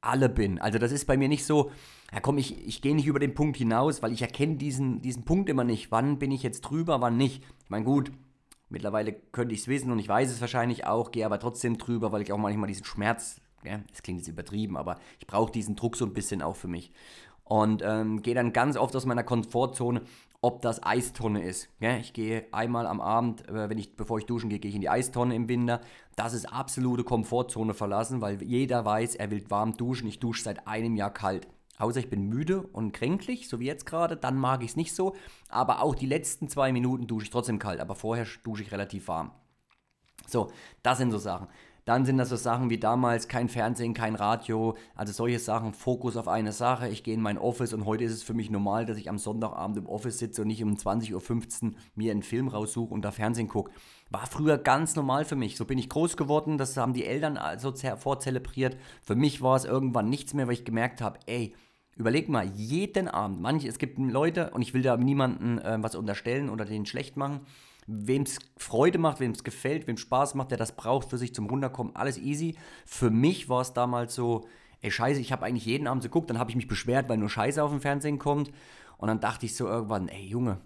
alle 0.03 0.29
bin. 0.29 0.59
Also 0.59 0.79
das 0.79 0.93
ist 0.93 1.07
bei 1.07 1.17
mir 1.17 1.29
nicht 1.29 1.47
so, 1.47 1.71
ja 2.13 2.21
komm, 2.21 2.37
ich, 2.37 2.67
ich 2.67 2.83
gehe 2.83 2.95
nicht 2.95 3.07
über 3.07 3.19
den 3.19 3.35
Punkt 3.35 3.57
hinaus, 3.57 4.03
weil 4.03 4.13
ich 4.13 4.21
erkenne 4.21 4.57
diesen, 4.57 5.01
diesen 5.01 5.25
Punkt 5.25 5.49
immer 5.49 5.65
nicht. 5.65 5.91
Wann 5.91 6.19
bin 6.19 6.31
ich 6.31 6.43
jetzt 6.43 6.63
drüber, 6.63 7.01
wann 7.01 7.17
nicht? 7.17 7.43
Ich 7.65 7.71
meine, 7.71 7.85
gut, 7.85 8.13
mittlerweile 8.69 9.13
könnte 9.13 9.55
ich 9.55 9.63
es 9.63 9.69
wissen 9.69 9.91
und 9.91 9.99
ich 9.99 10.09
weiß 10.09 10.31
es 10.31 10.41
wahrscheinlich 10.41 10.87
auch, 10.87 11.13
gehe 11.13 11.25
aber 11.25 11.39
trotzdem 11.39 11.79
drüber, 11.79 12.13
weil 12.13 12.23
ich 12.23 12.33
auch 12.33 12.39
manchmal 12.39 12.69
diesen 12.69 12.85
Schmerz, 12.85 13.41
ja, 13.65 13.81
das 13.91 14.03
klingt 14.03 14.21
jetzt 14.21 14.29
übertrieben, 14.29 14.77
aber 14.77 14.99
ich 15.21 15.27
brauche 15.27 15.53
diesen 15.53 15.77
Druck 15.77 15.97
so 15.97 16.05
ein 16.05 16.13
bisschen 16.13 16.43
auch 16.43 16.57
für 16.57 16.69
mich. 16.69 16.93
Und 17.45 17.83
ähm, 17.85 18.23
gehe 18.23 18.35
dann 18.35 18.53
ganz 18.53 18.77
oft 18.77 18.95
aus 18.97 19.07
meiner 19.07 19.25
Komfortzone, 19.25 20.03
ob 20.43 20.61
das 20.61 20.83
Eistonne 20.83 21.43
ist. 21.43 21.69
Ja, 21.79 21.97
ich 21.97 22.13
gehe 22.13 22.47
einmal 22.53 22.87
am 22.87 23.01
Abend, 23.01 23.49
äh, 23.49 23.71
wenn 23.71 23.79
ich, 23.79 23.97
bevor 23.97 24.19
ich 24.19 24.27
duschen 24.27 24.51
gehe, 24.51 24.59
gehe 24.59 24.69
ich 24.69 24.75
in 24.75 24.81
die 24.81 24.91
Eistonne 24.91 25.35
im 25.35 25.49
Winter. 25.49 25.81
Das 26.17 26.35
ist 26.35 26.53
absolute 26.53 27.05
Komfortzone 27.05 27.75
verlassen, 27.75 28.21
weil 28.21 28.43
jeder 28.43 28.85
weiß, 28.85 29.15
er 29.15 29.31
will 29.31 29.49
warm 29.49 29.77
duschen. 29.77 30.09
Ich 30.09 30.19
dusche 30.19 30.43
seit 30.43 30.67
einem 30.67 30.97
Jahr 30.97 31.13
kalt. 31.15 31.47
Außer 31.79 32.01
ich 32.01 32.11
bin 32.11 32.29
müde 32.29 32.61
und 32.61 32.93
kränklich, 32.93 33.49
so 33.49 33.59
wie 33.61 33.67
jetzt 33.67 33.87
gerade, 33.87 34.17
dann 34.17 34.37
mag 34.37 34.63
ich 34.63 34.71
es 34.71 34.77
nicht 34.77 34.95
so. 34.95 35.15
Aber 35.49 35.81
auch 35.81 35.95
die 35.95 36.07
letzten 36.07 36.49
zwei 36.49 36.73
Minuten 36.73 37.07
dusche 37.07 37.25
ich 37.25 37.31
trotzdem 37.31 37.59
kalt, 37.59 37.81
aber 37.81 37.95
vorher 37.95 38.27
dusche 38.45 38.63
ich 38.63 38.73
relativ 38.73 39.09
warm. 39.09 39.31
So, 40.27 40.51
das 40.83 40.99
sind 40.99 41.13
so 41.13 41.19
Sachen. 41.19 41.49
Dann 41.85 42.05
sind 42.05 42.19
das 42.19 42.29
so 42.29 42.37
Sachen 42.37 42.71
wie 42.71 42.79
damals 42.79 43.27
kein 43.27 43.49
Fernsehen, 43.49 43.93
kein 43.93 44.15
Radio, 44.15 44.77
also 44.95 45.13
solche 45.13 45.41
Sachen, 45.41 45.75
Fokus 45.75 46.17
auf 46.17 46.29
eine 46.29 46.53
Sache. 46.53 46.89
Ich 46.89 47.03
gehe 47.03 47.15
in 47.15 47.21
mein 47.21 47.39
Office 47.39 47.73
und 47.73 47.87
heute 47.87 48.05
ist 48.05 48.13
es 48.13 48.23
für 48.23 48.35
mich 48.35 48.51
normal, 48.51 48.87
dass 48.87 48.99
ich 48.99 49.09
am 49.09 49.19
Sonntagabend 49.19 49.79
im 49.79 49.87
Office 49.87 50.19
sitze 50.19 50.43
und 50.43 50.49
nicht 50.49 50.63
um 50.63 50.75
20.15 50.75 51.65
Uhr 51.65 51.71
mir 51.97 52.13
einen 52.13 52.23
Film 52.23 52.47
raussuche 52.47 52.95
und 52.95 53.03
da 53.03 53.11
Fernsehen 53.11 53.49
gucke. 53.49 53.73
War 54.11 54.27
früher 54.27 54.59
ganz 54.59 54.95
normal 54.95 55.25
für 55.25 55.37
mich. 55.37 55.57
So 55.57 55.65
bin 55.65 55.79
ich 55.79 55.89
groß 55.89 56.17
geworden, 56.17 56.57
das 56.57 56.77
haben 56.77 56.93
die 56.93 57.05
Eltern 57.05 57.39
so 57.59 57.73
vorzelebriert. 57.97 58.77
Für 59.03 59.17
mich 59.17 59.43
war 59.43 59.57
es 59.57 59.65
irgendwann 59.65 60.09
nichts 60.09 60.35
mehr, 60.35 60.47
weil 60.47 60.55
ich 60.55 60.65
gemerkt 60.65 61.01
habe, 61.01 61.19
ey, 61.27 61.55
Überleg 61.95 62.31
mal, 62.31 62.47
jeden 62.47 63.07
Abend, 63.07 63.43
manche, 63.43 63.69
es 63.69 63.79
gibt 63.79 63.99
Leute, 63.99 64.51
und 64.51 64.63
ich 64.63 64.73
will 64.73 64.81
da 64.81 64.97
niemanden 64.97 65.59
äh, 65.59 65.77
was 65.81 65.95
unterstellen 65.95 66.49
oder 66.49 66.65
den 66.65 66.87
schlecht 66.87 67.19
machen, 67.19 67.41
wem 67.87 68.23
es 68.23 68.39
Freude 68.57 68.99
macht, 68.99 69.21
wem 69.21 69.33
es 69.33 69.45
gefällt, 69.45 69.87
wem 69.87 69.97
Spaß 69.97 70.35
macht, 70.35 70.51
der 70.51 70.59
das 70.59 70.77
braucht 70.77 71.11
für 71.11 71.19
sich 71.19 71.35
zum 71.35 71.47
Runterkommen, 71.47 71.97
alles 71.97 72.19
easy. 72.19 72.57
Für 72.87 73.11
mich 73.11 73.49
war 73.49 73.61
es 73.61 73.73
damals 73.73 74.15
so, 74.15 74.47
ey 74.81 74.91
Scheiße, 74.91 75.21
ich 75.21 75.33
habe 75.33 75.45
eigentlich 75.45 75.67
jeden 75.67 75.87
Abend 75.87 76.03
so 76.03 76.09
geguckt, 76.09 76.31
dann 76.31 76.39
habe 76.39 76.51
ich 76.51 76.57
mich 76.57 76.69
beschwert, 76.69 77.09
weil 77.09 77.19
nur 77.19 77.31
Scheiße 77.31 77.63
auf 77.63 77.71
dem 77.71 77.81
Fernsehen 77.81 78.19
kommt. 78.19 78.51
Und 78.99 79.09
dann 79.09 79.21
dachte 79.21 79.47
ich 79.47 79.57
so 79.57 79.67
irgendwann, 79.67 80.09
ey 80.09 80.25
Junge, 80.25 80.59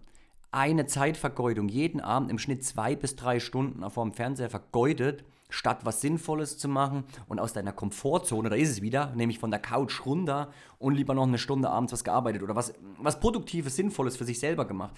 eine 0.52 0.86
Zeitvergeudung, 0.86 1.68
jeden 1.68 2.00
Abend 2.00 2.30
im 2.30 2.38
Schnitt 2.38 2.64
zwei 2.64 2.96
bis 2.96 3.16
drei 3.16 3.40
Stunden 3.40 3.88
vor 3.90 4.04
dem 4.04 4.12
Fernseher 4.12 4.50
vergeudet, 4.50 5.24
statt 5.48 5.80
was 5.84 6.00
Sinnvolles 6.00 6.58
zu 6.58 6.68
machen 6.68 7.04
und 7.28 7.38
aus 7.38 7.52
deiner 7.52 7.72
Komfortzone, 7.72 8.48
da 8.48 8.56
ist 8.56 8.70
es 8.70 8.82
wieder, 8.82 9.14
nämlich 9.14 9.38
von 9.38 9.50
der 9.50 9.60
Couch 9.60 10.04
runter 10.04 10.50
und 10.78 10.94
lieber 10.94 11.14
noch 11.14 11.26
eine 11.26 11.38
Stunde 11.38 11.70
abends 11.70 11.92
was 11.92 12.04
gearbeitet 12.04 12.42
oder 12.42 12.56
was, 12.56 12.74
was 12.98 13.20
Produktives, 13.20 13.76
Sinnvolles 13.76 14.16
für 14.16 14.24
sich 14.24 14.40
selber 14.40 14.64
gemacht. 14.64 14.94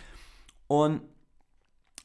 Und 0.68 1.02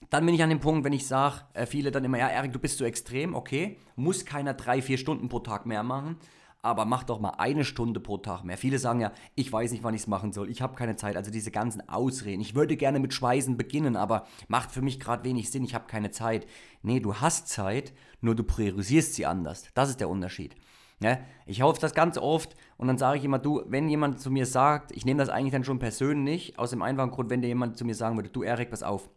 dann 0.10 0.26
bin 0.26 0.36
ich 0.36 0.44
an 0.44 0.50
dem 0.50 0.60
Punkt, 0.60 0.84
wenn 0.84 0.94
ich 0.94 1.08
sage, 1.08 1.42
äh, 1.54 1.66
viele 1.66 1.92
dann 1.92 2.04
immer, 2.04 2.18
ja, 2.18 2.30
Erik, 2.30 2.54
du 2.54 2.60
bist 2.60 2.78
so 2.78 2.86
extrem, 2.86 3.36
okay, 3.36 3.78
muss 3.96 4.26
keiner 4.26 4.54
drei, 4.54 4.82
vier 4.82 4.98
Stunden 4.98 5.30
pro 5.30 5.40
Tag 5.40 5.66
mehr 5.66 5.84
machen, 5.84 6.18
aber 6.62 6.86
mach 6.86 7.04
doch 7.04 7.20
mal 7.20 7.34
eine 7.38 7.66
Stunde 7.66 8.00
pro 8.00 8.18
Tag 8.18 8.44
mehr. 8.44 8.58
Viele 8.58 8.80
sagen 8.80 9.02
ja, 9.02 9.12
ich 9.36 9.52
weiß 9.52 9.72
nicht, 9.72 9.84
wann 9.84 9.94
ich 9.94 10.02
es 10.02 10.08
machen 10.08 10.32
soll, 10.32 10.50
ich 10.50 10.62
habe 10.62 10.76
keine 10.76 10.96
Zeit, 10.96 11.18
also 11.18 11.30
diese 11.30 11.52
ganzen 11.52 11.88
Ausreden. 11.90 12.42
Ich 12.42 12.56
würde 12.56 12.78
gerne 12.78 13.00
mit 13.00 13.14
Schweißen 13.14 13.58
beginnen, 13.58 13.96
aber 13.96 14.26
macht 14.48 14.72
für 14.72 14.82
mich 14.82 15.00
gerade 15.00 15.26
wenig 15.26 15.52
Sinn, 15.52 15.64
ich 15.64 15.76
habe 15.76 15.88
keine 15.88 16.12
Zeit. 16.12 16.48
Nee, 16.82 17.02
du 17.02 17.16
hast 17.16 17.50
Zeit, 17.50 17.94
nur 18.22 18.36
du 18.36 18.44
priorisierst 18.44 19.14
sie 19.14 19.26
anders. 19.26 19.66
Das 19.74 19.90
ist 19.90 20.00
der 20.00 20.10
Unterschied. 20.10 20.56
Ja, 21.02 21.20
ich 21.46 21.62
hoffe 21.62 21.82
das 21.82 21.94
ganz 21.94 22.18
oft 22.18 22.56
und 22.78 22.88
dann 22.88 22.98
sage 22.98 23.18
ich 23.18 23.26
immer, 23.26 23.40
du, 23.40 23.62
wenn 23.68 23.90
jemand 23.90 24.22
zu 24.22 24.32
mir 24.32 24.46
sagt, 24.46 24.94
ich 24.94 25.06
nehme 25.06 25.20
das 25.20 25.28
eigentlich 25.28 25.52
dann 25.52 25.66
schon 25.66 25.80
persönlich, 25.80 26.58
aus 26.58 26.70
dem 26.70 26.82
einfachen 26.82 27.12
Grund, 27.12 27.30
wenn 27.30 27.42
dir 27.42 27.50
jemand 27.50 27.78
zu 27.78 27.84
mir 27.84 27.96
sagen 27.96 28.16
würde, 28.16 28.30
du 28.30 28.42
Erik, 28.42 28.70
pass 28.70 28.84
auf, 28.84 29.10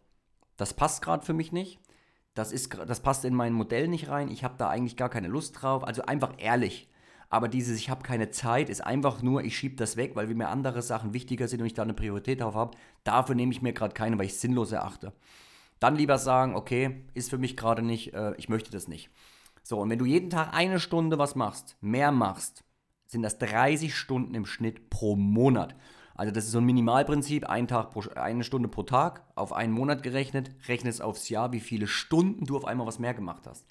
das 0.57 0.73
passt 0.73 1.01
gerade 1.01 1.25
für 1.25 1.33
mich 1.33 1.51
nicht. 1.51 1.79
Das, 2.33 2.51
ist, 2.51 2.77
das 2.85 2.99
passt 2.99 3.25
in 3.25 3.33
mein 3.33 3.53
Modell 3.53 3.87
nicht 3.87 4.09
rein. 4.09 4.29
Ich 4.29 4.43
habe 4.43 4.55
da 4.57 4.69
eigentlich 4.69 4.97
gar 4.97 5.09
keine 5.09 5.27
Lust 5.27 5.61
drauf. 5.61 5.83
Also 5.83 6.03
einfach 6.03 6.33
ehrlich. 6.37 6.87
Aber 7.29 7.47
dieses 7.47 7.77
Ich 7.77 7.89
habe 7.89 8.03
keine 8.03 8.29
Zeit 8.31 8.69
ist 8.69 8.81
einfach 8.81 9.21
nur, 9.21 9.43
ich 9.43 9.57
schiebe 9.57 9.75
das 9.75 9.97
weg, 9.97 10.15
weil 10.15 10.27
mir 10.27 10.47
andere 10.47 10.81
Sachen 10.81 11.13
wichtiger 11.13 11.47
sind 11.47 11.61
und 11.61 11.67
ich 11.67 11.73
da 11.73 11.83
eine 11.83 11.93
Priorität 11.93 12.41
drauf 12.41 12.55
habe. 12.55 12.77
Dafür 13.03 13.35
nehme 13.35 13.51
ich 13.51 13.61
mir 13.61 13.73
gerade 13.73 13.93
keine, 13.93 14.17
weil 14.17 14.27
ich 14.27 14.33
es 14.33 14.41
sinnlos 14.41 14.71
erachte. 14.71 15.13
Dann 15.79 15.95
lieber 15.95 16.17
sagen, 16.17 16.55
okay, 16.55 17.03
ist 17.13 17.29
für 17.29 17.37
mich 17.37 17.57
gerade 17.57 17.81
nicht, 17.81 18.13
äh, 18.13 18.33
ich 18.37 18.49
möchte 18.49 18.71
das 18.71 18.87
nicht. 18.87 19.09
So, 19.61 19.79
und 19.79 19.89
wenn 19.89 19.99
du 19.99 20.05
jeden 20.05 20.29
Tag 20.29 20.53
eine 20.53 20.79
Stunde 20.79 21.19
was 21.19 21.35
machst, 21.35 21.75
mehr 21.81 22.11
machst, 22.11 22.63
sind 23.07 23.21
das 23.21 23.37
30 23.37 23.93
Stunden 23.95 24.33
im 24.33 24.45
Schnitt 24.45 24.89
pro 24.89 25.15
Monat. 25.15 25.75
Also 26.17 26.33
das 26.33 26.45
ist 26.45 26.51
so 26.51 26.57
ein 26.57 26.65
Minimalprinzip, 26.65 27.47
ein 27.47 27.67
Tag 27.67 27.91
pro, 27.91 28.01
eine 28.15 28.43
Stunde 28.43 28.67
pro 28.67 28.81
Tag, 28.81 29.21
auf 29.35 29.53
einen 29.53 29.71
Monat 29.71 30.01
gerechnet, 30.01 30.49
rechne 30.67 30.89
es 30.89 30.99
aufs 30.99 31.29
Jahr, 31.29 31.53
wie 31.53 31.59
viele 31.59 31.85
Stunden 31.85 32.45
du 32.45 32.57
auf 32.57 32.65
einmal 32.65 32.87
was 32.87 32.97
mehr 32.97 33.13
gemacht 33.13 33.45
hast. 33.45 33.67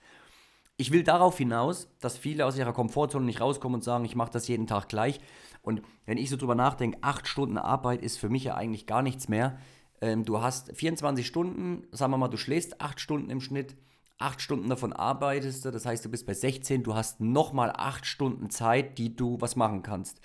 Ich 0.76 0.92
will 0.92 1.02
darauf 1.02 1.36
hinaus, 1.38 1.88
dass 2.00 2.16
viele 2.16 2.46
aus 2.46 2.56
ihrer 2.56 2.72
Komfortzone 2.72 3.26
nicht 3.26 3.40
rauskommen 3.40 3.76
und 3.76 3.82
sagen, 3.82 4.04
ich 4.04 4.14
mache 4.14 4.30
das 4.30 4.46
jeden 4.46 4.68
Tag 4.68 4.88
gleich. 4.88 5.20
Und 5.62 5.82
wenn 6.04 6.18
ich 6.18 6.30
so 6.30 6.36
drüber 6.36 6.54
nachdenke, 6.54 6.98
acht 7.00 7.26
Stunden 7.26 7.58
Arbeit 7.58 8.02
ist 8.02 8.18
für 8.18 8.28
mich 8.28 8.44
ja 8.44 8.54
eigentlich 8.54 8.86
gar 8.86 9.02
nichts 9.02 9.28
mehr. 9.28 9.58
Ähm, 10.00 10.24
du 10.24 10.40
hast 10.40 10.70
24 10.76 11.26
Stunden, 11.26 11.84
sagen 11.90 12.12
wir 12.12 12.18
mal, 12.18 12.28
du 12.28 12.36
schläfst 12.36 12.80
acht 12.80 13.00
Stunden 13.00 13.28
im 13.30 13.40
Schnitt, 13.40 13.74
acht 14.18 14.40
Stunden 14.40 14.68
davon 14.68 14.92
arbeitest 14.92 15.64
du, 15.64 15.72
das 15.72 15.84
heißt, 15.84 16.04
du 16.04 16.10
bist 16.10 16.26
bei 16.26 16.34
16, 16.34 16.84
du 16.84 16.94
hast 16.94 17.20
nochmal 17.20 17.72
acht 17.74 18.06
Stunden 18.06 18.50
Zeit, 18.50 18.98
die 18.98 19.16
du 19.16 19.40
was 19.40 19.56
machen 19.56 19.82
kannst 19.82 20.20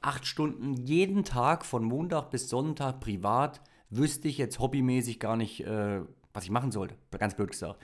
acht 0.00 0.26
Stunden 0.26 0.74
jeden 0.74 1.24
Tag 1.24 1.64
von 1.64 1.84
Montag 1.84 2.30
bis 2.30 2.48
Sonntag 2.48 3.00
privat, 3.00 3.60
wüsste 3.90 4.28
ich 4.28 4.38
jetzt 4.38 4.58
hobbymäßig 4.58 5.20
gar 5.20 5.36
nicht, 5.36 5.64
äh, 5.66 6.00
was 6.32 6.44
ich 6.44 6.50
machen 6.50 6.70
sollte. 6.70 6.96
Ganz 7.10 7.34
blöd 7.34 7.50
gesagt. 7.50 7.82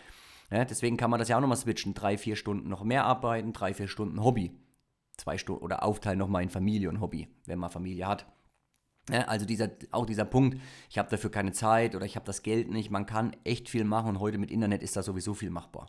Ja, 0.51 0.65
deswegen 0.65 0.97
kann 0.97 1.11
man 1.11 1.19
das 1.19 1.29
ja 1.29 1.37
auch 1.37 1.41
nochmal 1.41 1.57
switchen. 1.57 1.95
Drei, 1.95 2.17
vier 2.17 2.37
Stunden 2.37 2.69
noch 2.69 2.85
mehr 2.85 3.05
arbeiten, 3.05 3.53
drei, 3.53 3.75
vier 3.75 3.89
Stunden 3.89 4.23
Hobby. 4.23 4.53
Zwei 5.17 5.39
Stunden 5.39 5.63
oder 5.63 5.83
aufteilen 5.83 6.19
nochmal 6.19 6.43
in 6.43 6.51
Familie 6.51 6.89
und 6.89 7.01
Hobby, 7.01 7.29
wenn 7.47 7.59
man 7.59 7.71
Familie 7.71 8.07
hat. 8.07 8.27
Ja, 9.11 9.23
also 9.23 9.47
dieser, 9.47 9.71
auch 9.93 10.05
dieser 10.05 10.25
Punkt, 10.25 10.59
ich 10.91 10.99
habe 10.99 11.09
dafür 11.09 11.31
keine 11.31 11.53
Zeit 11.53 11.95
oder 11.95 12.05
ich 12.05 12.17
habe 12.17 12.27
das 12.27 12.43
Geld 12.43 12.71
nicht. 12.71 12.91
Man 12.91 13.07
kann 13.07 13.37
echt 13.45 13.69
viel 13.69 13.85
machen 13.85 14.11
und 14.11 14.21
heute 14.21 14.39
mit 14.39 14.51
Internet 14.51 14.83
ist 14.83 14.97
da 14.97 15.03
sowieso 15.03 15.35
viel 15.35 15.51
machbar. 15.51 15.89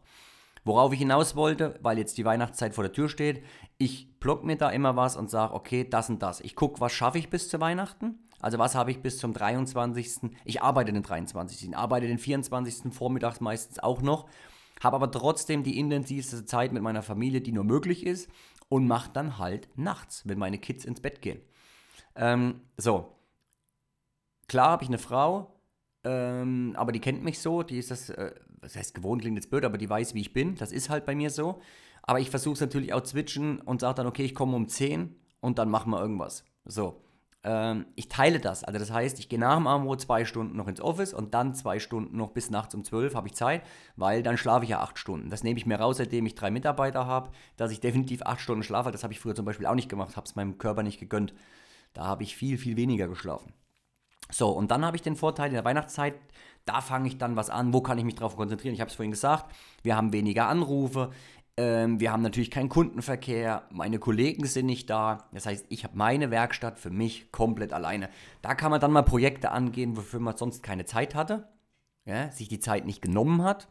Worauf 0.67 0.91
ich 0.91 0.99
hinaus 0.99 1.37
wollte, 1.37 1.79
weil 1.81 1.97
jetzt 1.97 2.17
die 2.17 2.25
Weihnachtszeit 2.25 2.75
vor 2.75 2.83
der 2.83 2.91
Tür 2.91 3.07
steht, 3.07 3.41
ich 3.77 4.19
block 4.19 4.43
mir 4.43 4.57
da 4.57 4.69
immer 4.69 4.97
was 4.97 5.15
und 5.15 5.29
sage, 5.29 5.53
okay, 5.53 5.87
das 5.89 6.09
und 6.09 6.21
das. 6.21 6.41
Ich 6.41 6.57
gucke, 6.57 6.81
was 6.81 6.91
schaffe 6.91 7.17
ich 7.17 7.29
bis 7.29 7.47
zu 7.47 7.61
Weihnachten. 7.61 8.19
Also 8.41 8.59
was 8.59 8.75
habe 8.75 8.91
ich 8.91 9.01
bis 9.01 9.17
zum 9.17 9.31
23. 9.31 10.29
Ich 10.43 10.61
arbeite 10.61 10.91
den 10.91 11.03
23. 11.03 11.69
Ich 11.69 11.77
arbeite 11.77 12.07
den 12.07 12.17
24. 12.17 12.93
vormittags 12.93 13.39
meistens 13.39 13.79
auch 13.79 14.01
noch, 14.01 14.27
habe 14.83 14.97
aber 14.97 15.09
trotzdem 15.09 15.63
die 15.63 15.79
intensivste 15.79 16.43
Zeit 16.43 16.73
mit 16.73 16.83
meiner 16.83 17.01
Familie, 17.01 17.39
die 17.39 17.53
nur 17.53 17.63
möglich 17.63 18.05
ist 18.05 18.29
und 18.67 18.87
mache 18.87 19.09
dann 19.13 19.37
halt 19.37 19.69
nachts, 19.77 20.27
wenn 20.27 20.37
meine 20.37 20.57
Kids 20.57 20.83
ins 20.83 20.99
Bett 20.99 21.21
gehen. 21.21 21.39
Ähm, 22.13 22.59
so. 22.75 23.15
Klar 24.49 24.71
habe 24.71 24.83
ich 24.83 24.89
eine 24.89 24.97
Frau, 24.97 25.61
ähm, 26.03 26.73
aber 26.77 26.91
die 26.91 26.99
kennt 26.99 27.23
mich 27.23 27.39
so, 27.39 27.63
die 27.63 27.77
ist 27.77 27.89
das, 27.89 28.09
äh, 28.09 28.33
was 28.67 28.75
heißt 28.75 28.93
gewohnt, 28.93 29.21
klingt 29.21 29.37
jetzt 29.37 29.49
blöd, 29.49 29.65
aber 29.65 29.77
die 29.77 29.89
weiß, 29.89 30.13
wie 30.13 30.21
ich 30.21 30.33
bin. 30.33 30.55
Das 30.55 30.71
ist 30.71 30.89
halt 30.89 31.05
bei 31.05 31.15
mir 31.15 31.29
so. 31.29 31.61
Aber 32.03 32.19
ich 32.19 32.29
versuche 32.29 32.53
es 32.53 32.61
natürlich 32.61 32.93
auch 32.93 33.01
zwitschen 33.01 33.59
und 33.61 33.81
sage 33.81 33.95
dann, 33.95 34.07
okay, 34.07 34.23
ich 34.23 34.35
komme 34.35 34.55
um 34.55 34.67
10 34.67 35.15
und 35.39 35.57
dann 35.57 35.69
machen 35.69 35.91
wir 35.91 35.99
irgendwas. 35.99 36.43
So. 36.65 37.01
Ähm, 37.43 37.85
ich 37.95 38.09
teile 38.09 38.39
das. 38.39 38.63
Also 38.63 38.79
das 38.79 38.91
heißt, 38.91 39.19
ich 39.19 39.29
gehe 39.29 39.39
nach 39.39 39.55
dem 39.55 39.67
Armbrot 39.67 40.01
zwei 40.01 40.25
Stunden 40.25 40.57
noch 40.57 40.67
ins 40.67 40.81
Office 40.81 41.13
und 41.13 41.33
dann 41.33 41.55
zwei 41.55 41.79
Stunden 41.79 42.17
noch 42.17 42.31
bis 42.31 42.49
nachts 42.49 42.75
um 42.75 42.83
12 42.83 43.15
habe 43.15 43.27
ich 43.27 43.35
Zeit, 43.35 43.63
weil 43.95 44.23
dann 44.23 44.37
schlafe 44.37 44.65
ich 44.65 44.71
ja 44.71 44.81
acht 44.81 44.97
Stunden. 44.97 45.29
Das 45.29 45.43
nehme 45.43 45.57
ich 45.57 45.65
mir 45.65 45.79
raus, 45.79 45.97
seitdem 45.97 46.25
ich 46.25 46.35
drei 46.35 46.51
Mitarbeiter 46.51 47.05
habe, 47.05 47.31
dass 47.55 47.71
ich 47.71 47.79
definitiv 47.79 48.21
acht 48.23 48.41
Stunden 48.41 48.63
schlafe. 48.63 48.91
Das 48.91 49.03
habe 49.03 49.13
ich 49.13 49.19
früher 49.19 49.35
zum 49.35 49.45
Beispiel 49.45 49.67
auch 49.67 49.75
nicht 49.75 49.89
gemacht, 49.89 50.17
habe 50.17 50.27
es 50.27 50.35
meinem 50.35 50.57
Körper 50.57 50.83
nicht 50.83 50.99
gegönnt. 50.99 51.33
Da 51.93 52.05
habe 52.05 52.23
ich 52.23 52.35
viel, 52.35 52.57
viel 52.57 52.75
weniger 52.75 53.07
geschlafen. 53.07 53.53
So, 54.29 54.49
und 54.49 54.71
dann 54.71 54.85
habe 54.85 54.97
ich 54.97 55.01
den 55.01 55.15
Vorteil 55.15 55.47
in 55.47 55.53
der 55.53 55.63
Weihnachtszeit, 55.65 56.15
da 56.67 56.81
fange 56.81 57.07
ich 57.07 57.17
dann 57.17 57.35
was 57.35 57.49
an, 57.49 57.73
wo 57.73 57.81
kann 57.81 57.97
ich 57.97 58.03
mich 58.03 58.15
drauf 58.15 58.35
konzentrieren? 58.35 58.73
Ich 58.73 58.81
habe 58.81 58.89
es 58.89 58.95
vorhin 58.95 59.11
gesagt, 59.11 59.53
wir 59.83 59.95
haben 59.95 60.13
weniger 60.13 60.47
Anrufe, 60.47 61.11
ähm, 61.57 61.99
wir 61.99 62.11
haben 62.11 62.21
natürlich 62.21 62.51
keinen 62.51 62.69
Kundenverkehr, 62.69 63.63
meine 63.71 63.97
Kollegen 63.97 64.45
sind 64.45 64.67
nicht 64.67 64.89
da. 64.89 65.27
Das 65.33 65.47
heißt, 65.47 65.65
ich 65.69 65.83
habe 65.83 65.97
meine 65.97 66.29
Werkstatt 66.29 66.77
für 66.79 66.91
mich 66.91 67.31
komplett 67.31 67.73
alleine. 67.73 68.09
Da 68.41 68.53
kann 68.53 68.69
man 68.69 68.79
dann 68.79 68.91
mal 68.91 69.01
Projekte 69.01 69.51
angehen, 69.51 69.97
wofür 69.97 70.19
man 70.19 70.37
sonst 70.37 70.61
keine 70.61 70.85
Zeit 70.85 71.15
hatte, 71.15 71.47
ja, 72.05 72.31
sich 72.31 72.47
die 72.47 72.59
Zeit 72.59 72.85
nicht 72.85 73.01
genommen 73.01 73.43
hat, 73.43 73.67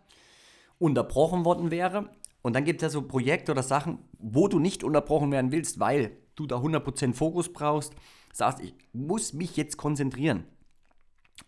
unterbrochen 0.79 1.45
worden 1.45 1.71
wäre. 1.71 2.11
Und 2.43 2.55
dann 2.57 2.65
gibt 2.65 2.83
es 2.83 2.87
ja 2.87 2.91
so 2.91 3.03
Projekte 3.03 3.53
oder 3.53 3.63
Sachen, 3.63 3.99
wo 4.19 4.49
du 4.49 4.59
nicht 4.59 4.83
unterbrochen 4.83 5.31
werden 5.31 5.53
willst, 5.53 5.79
weil 5.79 6.17
du 6.35 6.47
da 6.47 6.57
100% 6.57 7.15
Fokus 7.15 7.53
brauchst, 7.53 7.95
sagst, 8.33 8.61
ich 8.61 8.75
muss 8.93 9.33
mich 9.33 9.57
jetzt 9.57 9.77
konzentrieren. 9.77 10.45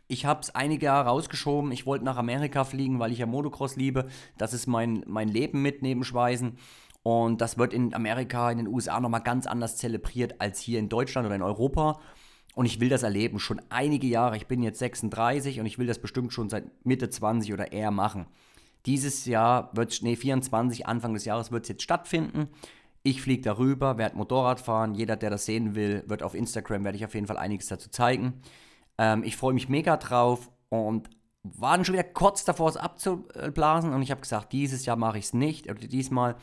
Ich 0.07 0.25
habe 0.25 0.41
es 0.41 0.55
einige 0.55 0.87
Jahre 0.87 1.09
rausgeschoben. 1.09 1.71
Ich 1.73 1.87
wollte 1.87 2.05
nach 2.05 2.17
Amerika 2.17 2.65
fliegen, 2.65 2.99
weil 2.99 3.13
ich 3.13 3.19
ja 3.19 3.27
Motocross 3.27 3.77
liebe. 3.77 4.09
Das 4.39 4.55
ist 4.55 4.67
mein, 4.67 5.05
mein 5.07 5.29
Leben 5.29 5.63
mit 5.63 5.83
neben 5.83 6.05
Schweißen. 6.05 6.57
Und 7.03 7.41
das 7.41 7.59
wird 7.59 7.73
in 7.73 7.95
Amerika, 7.95 8.51
in 8.51 8.59
den 8.59 8.69
USA 8.69 9.01
nochmal 9.01 9.23
ganz 9.23 9.47
anders 9.47 9.77
zelebriert 9.77 10.41
als 10.41 10.61
hier 10.61 10.79
in 10.79 10.89
Deutschland 10.89 11.27
oder 11.27 11.37
in 11.37 11.43
Europa. 11.43 12.01
Und 12.55 12.67
ich 12.67 12.81
will 12.81 12.89
das 12.89 13.03
erleben, 13.03 13.39
schon 13.39 13.63
einige 13.69 14.07
Jahre. 14.07 14.37
Ich 14.37 14.47
bin 14.47 14.63
jetzt 14.63 14.79
36 14.79 15.61
und 15.61 15.67
ich 15.67 15.79
will 15.79 15.87
das 15.87 16.01
bestimmt 16.01 16.33
schon 16.33 16.49
seit 16.49 16.65
Mitte 16.85 17.09
20 17.09 17.53
oder 17.53 17.73
eher 17.73 17.91
machen. 17.91 18.27
Dieses 18.87 19.27
Jahr 19.27 19.71
wird 19.75 20.01
nee, 20.03 20.17
24, 20.17 20.87
Anfang 20.87 21.15
des 21.15 21.25
Jahres 21.25 21.53
wird 21.53 21.65
es 21.65 21.69
jetzt 21.69 21.83
stattfinden. 21.83 22.49
Ich 23.03 23.23
fliege 23.23 23.43
darüber, 23.43 23.97
werde 23.97 24.17
Motorrad 24.17 24.61
fahren. 24.61 24.95
Jeder, 24.95 25.17
der 25.17 25.31
das 25.31 25.47
sehen 25.47 25.75
will, 25.75 26.03
wird 26.07 26.23
auf 26.23 26.35
Instagram, 26.35 26.85
werde 26.85 26.97
ich 26.97 27.05
auf 27.05 27.15
jeden 27.15 27.27
Fall 27.27 27.37
einiges 27.37 27.69
dazu 27.69 27.91
zeigen. 27.91 28.41
Ähm, 28.99 29.23
ich 29.25 29.37
freue 29.37 29.55
mich 29.55 29.69
mega 29.69 29.97
drauf 29.97 30.51
und 30.69 31.09
waren 31.43 31.85
schon 31.85 31.95
wieder 31.95 32.05
kurz 32.05 32.45
davor, 32.45 32.69
es 32.69 32.77
abzublasen. 32.77 33.93
Und 33.93 34.03
ich 34.03 34.11
habe 34.11 34.21
gesagt, 34.21 34.53
dieses 34.53 34.85
Jahr 34.85 34.97
mache 34.97 35.19
ich 35.19 35.27
es 35.27 35.35
nicht. 35.35 35.71
Oder 35.71 35.87
diesmal, 35.87 36.37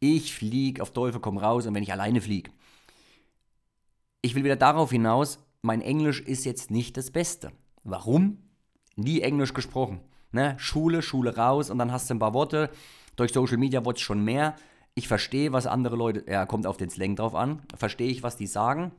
ich 0.00 0.34
fliege 0.34 0.82
auf 0.82 0.92
Teufel 0.92 1.20
komm 1.20 1.38
raus 1.38 1.66
und 1.66 1.74
wenn 1.74 1.82
ich 1.82 1.92
alleine 1.92 2.20
fliege. 2.20 2.50
Ich 4.22 4.34
will 4.34 4.44
wieder 4.44 4.56
darauf 4.56 4.90
hinaus, 4.90 5.38
mein 5.62 5.80
Englisch 5.80 6.20
ist 6.20 6.44
jetzt 6.44 6.70
nicht 6.70 6.96
das 6.96 7.10
Beste. 7.10 7.52
Warum? 7.84 8.38
Nie 8.96 9.20
Englisch 9.20 9.54
gesprochen. 9.54 10.00
Ne? 10.32 10.54
Schule, 10.58 11.02
Schule 11.02 11.36
raus 11.36 11.70
und 11.70 11.78
dann 11.78 11.92
hast 11.92 12.10
du 12.10 12.14
ein 12.14 12.18
paar 12.18 12.34
Worte. 12.34 12.70
Durch 13.16 13.32
Social 13.32 13.56
Media 13.56 13.84
wird 13.84 13.96
es 13.96 14.02
schon 14.02 14.24
mehr. 14.24 14.56
Ich 14.94 15.08
verstehe, 15.08 15.52
was 15.52 15.66
andere 15.66 15.96
Leute, 15.96 16.24
ja, 16.30 16.46
kommt 16.46 16.66
auf 16.66 16.76
den 16.76 16.90
Slang 16.90 17.16
drauf 17.16 17.34
an, 17.34 17.62
verstehe 17.76 18.08
ich, 18.08 18.22
was 18.22 18.36
die 18.36 18.46
sagen. 18.46 18.92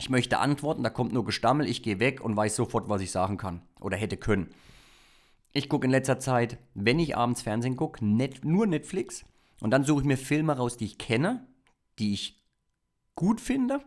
Ich 0.00 0.10
möchte 0.10 0.38
antworten, 0.38 0.84
da 0.84 0.90
kommt 0.90 1.12
nur 1.12 1.24
Gestammel, 1.24 1.66
ich 1.66 1.82
gehe 1.82 1.98
weg 1.98 2.20
und 2.20 2.36
weiß 2.36 2.54
sofort, 2.54 2.88
was 2.88 3.02
ich 3.02 3.10
sagen 3.10 3.36
kann 3.36 3.62
oder 3.80 3.96
hätte 3.96 4.16
können. 4.16 4.48
Ich 5.52 5.68
gucke 5.68 5.86
in 5.86 5.90
letzter 5.90 6.20
Zeit, 6.20 6.58
wenn 6.74 7.00
ich 7.00 7.16
abends 7.16 7.42
Fernsehen 7.42 7.76
gucke, 7.76 8.04
net, 8.04 8.44
nur 8.44 8.66
Netflix 8.66 9.24
und 9.60 9.70
dann 9.72 9.82
suche 9.82 10.02
ich 10.02 10.06
mir 10.06 10.16
Filme 10.16 10.56
raus, 10.56 10.76
die 10.76 10.84
ich 10.84 10.98
kenne, 10.98 11.46
die 11.98 12.12
ich 12.12 12.40
gut 13.16 13.40
finde 13.40 13.80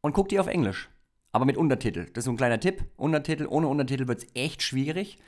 und 0.00 0.12
gucke 0.12 0.28
die 0.28 0.38
auf 0.38 0.46
Englisch. 0.46 0.88
Aber 1.32 1.44
mit 1.44 1.56
Untertitel. 1.56 2.04
Das 2.12 2.18
ist 2.18 2.26
so 2.26 2.30
ein 2.30 2.36
kleiner 2.36 2.60
Tipp. 2.60 2.84
Untertitel, 2.96 3.46
ohne 3.48 3.66
Untertitel 3.66 4.06
wird 4.06 4.22
es 4.22 4.28
echt 4.34 4.62
schwierig. 4.62 5.18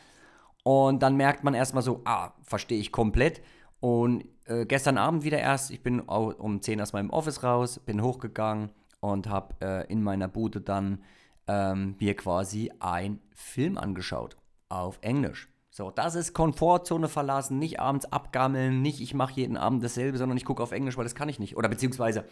Und 0.62 1.02
dann 1.02 1.16
merkt 1.16 1.42
man 1.42 1.54
erstmal 1.54 1.82
so, 1.82 2.02
ah, 2.04 2.32
verstehe 2.42 2.78
ich 2.78 2.92
komplett. 2.92 3.42
Und 3.80 4.24
äh, 4.44 4.66
gestern 4.66 4.98
Abend 4.98 5.24
wieder 5.24 5.40
erst, 5.40 5.72
ich 5.72 5.82
bin 5.82 5.98
um 5.98 6.62
10 6.62 6.80
aus 6.80 6.92
meinem 6.92 7.10
Office 7.10 7.42
raus, 7.42 7.80
bin 7.80 8.02
hochgegangen 8.02 8.70
und 9.12 9.28
habe 9.28 9.54
äh, 9.60 9.92
in 9.92 10.02
meiner 10.02 10.28
Bude 10.28 10.60
dann 10.60 11.02
ähm, 11.46 11.96
mir 11.98 12.14
quasi 12.14 12.70
einen 12.80 13.20
Film 13.34 13.78
angeschaut 13.78 14.36
auf 14.68 14.98
Englisch. 15.02 15.48
So, 15.70 15.90
das 15.90 16.14
ist 16.14 16.32
Komfortzone 16.32 17.08
verlassen, 17.08 17.58
nicht 17.58 17.80
abends 17.80 18.10
abgammeln, 18.10 18.80
nicht 18.80 19.00
ich 19.00 19.12
mache 19.12 19.34
jeden 19.34 19.56
Abend 19.56 19.84
dasselbe, 19.84 20.16
sondern 20.16 20.38
ich 20.38 20.44
gucke 20.44 20.62
auf 20.62 20.72
Englisch, 20.72 20.96
weil 20.96 21.04
das 21.04 21.14
kann 21.14 21.28
ich 21.28 21.38
nicht. 21.38 21.56
Oder 21.56 21.68
beziehungsweise 21.68 22.24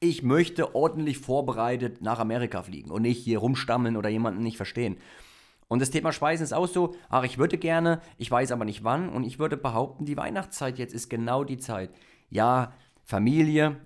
ich 0.00 0.22
möchte 0.22 0.74
ordentlich 0.74 1.18
vorbereitet 1.18 2.02
nach 2.02 2.18
Amerika 2.18 2.62
fliegen 2.62 2.90
und 2.90 3.02
nicht 3.02 3.22
hier 3.22 3.38
rumstammeln 3.38 3.96
oder 3.96 4.08
jemanden 4.08 4.42
nicht 4.42 4.56
verstehen. 4.56 4.98
Und 5.68 5.80
das 5.80 5.90
Thema 5.90 6.12
Speisen 6.12 6.44
ist 6.44 6.52
auch 6.52 6.66
so, 6.66 6.94
ach, 7.08 7.22
ich 7.22 7.38
würde 7.38 7.56
gerne, 7.56 8.00
ich 8.18 8.30
weiß 8.30 8.52
aber 8.52 8.64
nicht 8.64 8.82
wann 8.82 9.08
und 9.08 9.24
ich 9.24 9.38
würde 9.38 9.56
behaupten, 9.56 10.04
die 10.04 10.16
Weihnachtszeit 10.16 10.78
jetzt 10.78 10.94
ist 10.94 11.08
genau 11.08 11.44
die 11.44 11.58
Zeit. 11.58 11.90
Ja, 12.28 12.72
Familie, 13.04 13.76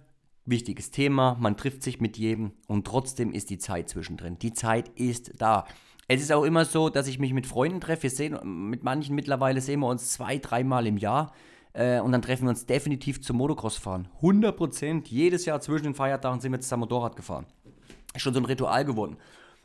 wichtiges 0.47 0.91
Thema, 0.91 1.37
man 1.41 1.57
trifft 1.57 1.83
sich 1.83 2.01
mit 2.01 2.17
jedem 2.17 2.53
und 2.67 2.87
trotzdem 2.87 3.33
ist 3.33 3.51
die 3.51 3.59
Zeit 3.59 3.89
zwischendrin. 3.89 4.39
Die 4.39 4.53
Zeit 4.53 4.89
ist 4.91 5.33
da. 5.39 5.67
Es 6.07 6.21
ist 6.21 6.33
auch 6.33 6.45
immer 6.45 6.65
so, 6.65 6.91
dass 6.91 7.07
ich 7.07 7.19
mich 7.19 7.33
mit 7.33 7.47
Freunden 7.47 7.81
treffe. 7.81 8.05
Wir 8.05 8.11
sehen, 8.11 8.69
mit 8.69 8.85
manchen 8.85 9.15
mittlerweile 9.15 9.61
sehen 9.61 9.81
wir 9.81 9.89
uns 9.89 10.13
zwei, 10.13 10.39
dreimal 10.39 10.87
im 10.87 10.99
Jahr. 10.99 11.33
Äh, 11.73 12.01
und 12.01 12.13
dann 12.13 12.23
treffen 12.23 12.45
wir 12.45 12.51
uns 12.51 12.67
definitiv 12.67 13.23
zum 13.23 13.39
Motocross 13.39 13.77
fahren. 13.77 14.09
100% 14.21 15.09
Jedes 15.09 15.47
Jahr 15.47 15.61
zwischen 15.61 15.85
den 15.85 15.95
Feiertagen 15.95 16.41
sind 16.41 16.53
wir 16.53 16.61
zusammen 16.61 16.81
Motorrad 16.81 17.17
gefahren. 17.17 17.47
Ist 18.15 18.23
schon 18.23 18.35
so 18.35 18.41
ein 18.41 18.47
Ritual 18.47 18.85
geworden. 18.85 19.17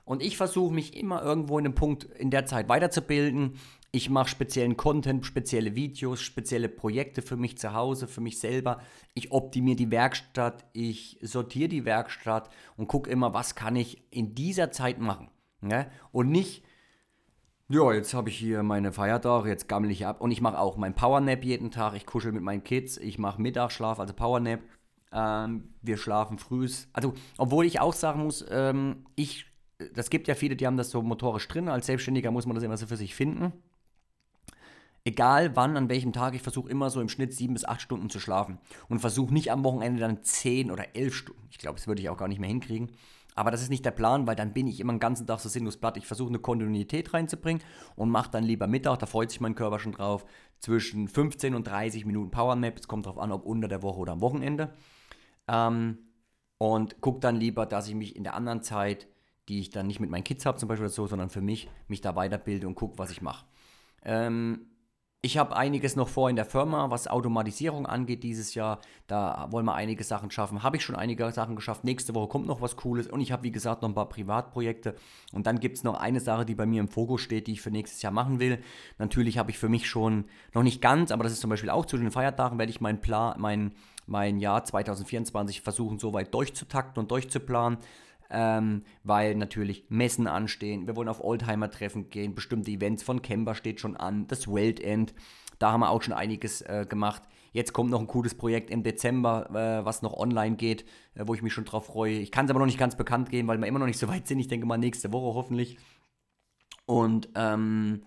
Und 0.05 0.23
ich 0.23 0.37
versuche 0.37 0.73
mich 0.73 0.97
immer 0.97 1.21
irgendwo 1.21 1.59
in 1.59 1.65
einem 1.65 1.75
Punkt 1.75 2.03
in 2.03 2.31
der 2.31 2.45
Zeit 2.45 2.67
weiterzubilden. 2.67 3.59
Ich 3.91 4.09
mache 4.09 4.29
speziellen 4.29 4.77
Content, 4.77 5.25
spezielle 5.25 5.75
Videos, 5.75 6.21
spezielle 6.21 6.69
Projekte 6.69 7.23
für 7.23 7.37
mich 7.37 7.57
zu 7.57 7.73
Hause, 7.73 8.07
für 8.07 8.21
mich 8.21 8.39
selber. 8.39 8.81
Ich 9.15 9.31
optimiere 9.31 9.75
die 9.75 9.89
Werkstatt, 9.89 10.65
ich 10.73 11.17
sortiere 11.21 11.69
die 11.69 11.85
Werkstatt 11.85 12.49
und 12.77 12.87
gucke 12.87 13.09
immer, 13.09 13.33
was 13.33 13.55
kann 13.55 13.75
ich 13.75 14.03
in 14.11 14.35
dieser 14.35 14.71
Zeit 14.71 14.99
machen. 14.99 15.29
Ja? 15.67 15.87
Und 16.11 16.29
nicht, 16.29 16.63
ja, 17.67 17.91
jetzt 17.93 18.13
habe 18.13 18.29
ich 18.29 18.37
hier 18.37 18.61
meine 18.61 18.91
Feiertage, 18.91 19.49
jetzt 19.49 19.67
gammel 19.67 19.89
ich 19.89 20.05
ab. 20.05 20.21
Und 20.21 20.31
ich 20.31 20.41
mache 20.41 20.59
auch 20.59 20.77
mein 20.77 20.93
Powernap 20.93 21.43
jeden 21.43 21.71
Tag. 21.71 21.95
Ich 21.95 22.05
kuschel 22.05 22.31
mit 22.31 22.43
meinen 22.43 22.63
Kids, 22.63 22.97
ich 22.97 23.17
mache 23.17 23.41
Mittagsschlaf, 23.41 23.99
also 23.99 24.13
Powernap. 24.13 24.59
Ähm, 25.11 25.73
wir 25.81 25.97
schlafen 25.97 26.37
früh. 26.37 26.69
Also, 26.93 27.15
obwohl 27.37 27.65
ich 27.65 27.79
auch 27.79 27.93
sagen 27.93 28.23
muss, 28.23 28.45
ähm, 28.51 29.05
ich 29.15 29.47
das 29.93 30.09
gibt 30.09 30.27
ja 30.27 30.35
viele, 30.35 30.55
die 30.55 30.67
haben 30.67 30.77
das 30.77 30.89
so 30.89 31.01
motorisch 31.01 31.47
drin. 31.47 31.69
Als 31.69 31.85
Selbstständiger 31.85 32.31
muss 32.31 32.45
man 32.45 32.55
das 32.55 32.63
immer 32.63 32.77
so 32.77 32.85
für 32.85 32.97
sich 32.97 33.15
finden. 33.15 33.53
Egal 35.09 35.55
wann, 35.55 35.75
an 35.75 35.89
welchem 35.89 36.13
Tag, 36.13 36.35
ich 36.35 36.41
versuche 36.43 36.69
immer 36.69 36.91
so 36.91 37.01
im 37.01 37.09
Schnitt 37.09 37.33
sieben 37.33 37.53
bis 37.53 37.65
acht 37.65 37.81
Stunden 37.81 38.09
zu 38.09 38.19
schlafen. 38.19 38.59
Und 38.89 38.99
versuche 38.99 39.33
nicht 39.33 39.51
am 39.51 39.63
Wochenende 39.63 39.99
dann 39.99 40.23
zehn 40.23 40.69
oder 40.69 40.95
elf 40.95 41.15
Stunden. 41.15 41.47
Ich 41.49 41.57
glaube, 41.57 41.77
das 41.77 41.87
würde 41.87 42.01
ich 42.01 42.09
auch 42.09 42.17
gar 42.17 42.27
nicht 42.27 42.39
mehr 42.39 42.49
hinkriegen. 42.49 42.91
Aber 43.35 43.51
das 43.51 43.61
ist 43.61 43.69
nicht 43.69 43.85
der 43.85 43.91
Plan, 43.91 44.27
weil 44.27 44.35
dann 44.35 44.53
bin 44.53 44.67
ich 44.67 44.79
immer 44.79 44.93
den 44.93 44.99
ganzen 44.99 45.25
Tag 45.25 45.39
so 45.39 45.49
sinnlos 45.49 45.77
platt. 45.77 45.97
Ich 45.97 46.05
versuche 46.05 46.29
eine 46.29 46.39
Kontinuität 46.39 47.13
reinzubringen 47.13 47.63
und 47.95 48.09
mache 48.09 48.29
dann 48.31 48.43
lieber 48.43 48.67
Mittag, 48.67 48.99
da 48.99 49.05
freut 49.05 49.31
sich 49.31 49.39
mein 49.39 49.55
Körper 49.55 49.79
schon 49.79 49.93
drauf, 49.93 50.25
zwischen 50.59 51.07
15 51.07 51.55
und 51.55 51.65
30 51.65 52.05
Minuten 52.05 52.31
Powernap. 52.31 52.77
Es 52.77 52.87
kommt 52.87 53.05
darauf 53.05 53.17
an, 53.19 53.31
ob 53.31 53.45
unter 53.45 53.67
der 53.67 53.81
Woche 53.81 53.99
oder 53.99 54.13
am 54.13 54.21
Wochenende. 54.21 54.73
Ähm, 55.47 55.99
und 56.57 57.01
gucke 57.01 57.21
dann 57.21 57.37
lieber, 57.37 57.65
dass 57.65 57.87
ich 57.87 57.95
mich 57.95 58.15
in 58.15 58.23
der 58.23 58.35
anderen 58.35 58.61
Zeit 58.61 59.07
die 59.49 59.59
ich 59.59 59.71
dann 59.71 59.87
nicht 59.87 59.99
mit 59.99 60.09
meinen 60.09 60.23
Kids 60.23 60.45
habe 60.45 60.59
zum 60.59 60.69
Beispiel 60.69 60.89
so, 60.89 61.07
sondern 61.07 61.29
für 61.29 61.41
mich 61.41 61.69
mich 61.87 62.01
da 62.01 62.15
weiterbilde 62.15 62.67
und 62.67 62.75
gucke, 62.75 62.99
was 62.99 63.09
ich 63.09 63.21
mache. 63.21 63.45
Ähm, 64.03 64.67
ich 65.21 65.37
habe 65.37 65.57
einiges 65.57 65.97
noch 65.97 66.07
vor 66.07 66.29
in 66.29 66.37
der 66.37 66.45
Firma, 66.45 66.91
was 66.91 67.09
Automatisierung 67.09 67.85
angeht 67.85 68.23
dieses 68.23 68.53
Jahr. 68.55 68.79
Da 69.05 69.47
wollen 69.49 69.65
wir 69.65 69.75
einige 69.75 70.05
Sachen 70.05 70.31
schaffen. 70.31 70.63
Habe 70.63 70.77
ich 70.77 70.83
schon 70.83 70.95
einige 70.95 71.29
Sachen 71.33 71.57
geschafft. 71.57 71.83
Nächste 71.83 72.15
Woche 72.15 72.29
kommt 72.29 72.47
noch 72.47 72.61
was 72.61 72.77
Cooles. 72.77 73.07
Und 73.07 73.19
ich 73.19 73.33
habe, 73.33 73.43
wie 73.43 73.51
gesagt, 73.51 73.81
noch 73.81 73.89
ein 73.89 73.95
paar 73.95 74.07
Privatprojekte. 74.07 74.95
Und 75.33 75.45
dann 75.45 75.59
gibt 75.59 75.75
es 75.75 75.83
noch 75.83 75.99
eine 75.99 76.21
Sache, 76.21 76.45
die 76.45 76.55
bei 76.55 76.65
mir 76.65 76.79
im 76.79 76.87
Fokus 76.87 77.19
steht, 77.19 77.47
die 77.47 77.53
ich 77.53 77.61
für 77.61 77.69
nächstes 77.69 78.01
Jahr 78.01 78.13
machen 78.13 78.39
will. 78.39 78.59
Natürlich 78.97 79.37
habe 79.37 79.51
ich 79.51 79.57
für 79.57 79.67
mich 79.67 79.89
schon, 79.89 80.23
noch 80.53 80.63
nicht 80.63 80.81
ganz, 80.81 81.11
aber 81.11 81.23
das 81.23 81.33
ist 81.33 81.41
zum 81.41 81.49
Beispiel 81.49 81.69
auch 81.69 81.85
zu 81.85 81.97
den 81.97 82.11
Feiertagen, 82.11 82.57
werde 82.57 82.69
ich 82.69 82.79
meinen 82.79 83.01
Plan, 83.01 83.35
mein, 83.39 83.73
mein 84.05 84.39
Jahr 84.39 84.63
2024 84.63 85.59
versuchen, 85.61 85.99
so 85.99 86.13
weit 86.13 86.33
durchzutakten 86.33 87.01
und 87.01 87.11
durchzuplanen 87.11 87.79
ähm, 88.29 88.83
weil 89.03 89.35
natürlich 89.35 89.85
Messen 89.89 90.27
anstehen. 90.27 90.87
Wir 90.87 90.95
wollen 90.95 91.09
auf 91.09 91.23
Oldtimer-Treffen 91.23 92.09
gehen, 92.09 92.35
bestimmte 92.35 92.71
Events 92.71 93.03
von 93.03 93.21
Kemba 93.21 93.55
steht 93.55 93.79
schon 93.79 93.97
an, 93.97 94.27
das 94.27 94.47
Weltend, 94.47 95.13
da 95.59 95.71
haben 95.71 95.81
wir 95.81 95.89
auch 95.89 96.01
schon 96.01 96.13
einiges 96.13 96.61
äh, 96.61 96.85
gemacht. 96.87 97.21
Jetzt 97.51 97.73
kommt 97.73 97.89
noch 97.91 97.99
ein 97.99 98.07
cooles 98.07 98.35
Projekt 98.35 98.69
im 98.69 98.83
Dezember, 98.83 99.49
äh, 99.49 99.85
was 99.85 100.01
noch 100.01 100.13
online 100.13 100.55
geht, 100.55 100.85
äh, 101.15 101.23
wo 101.25 101.33
ich 101.33 101.41
mich 101.41 101.53
schon 101.53 101.65
drauf 101.65 101.87
freue. 101.87 102.13
Ich 102.13 102.31
kann 102.31 102.45
es 102.45 102.51
aber 102.51 102.59
noch 102.59 102.65
nicht 102.65 102.79
ganz 102.79 102.95
bekannt 102.95 103.29
geben, 103.29 103.47
weil 103.47 103.57
wir 103.57 103.67
immer 103.67 103.79
noch 103.79 103.87
nicht 103.87 103.99
so 103.99 104.07
weit 104.07 104.27
sind. 104.27 104.39
Ich 104.39 104.47
denke 104.47 104.65
mal 104.65 104.77
nächste 104.77 105.11
Woche 105.11 105.35
hoffentlich. 105.35 105.77
Und 106.85 107.29
ähm, 107.35 108.03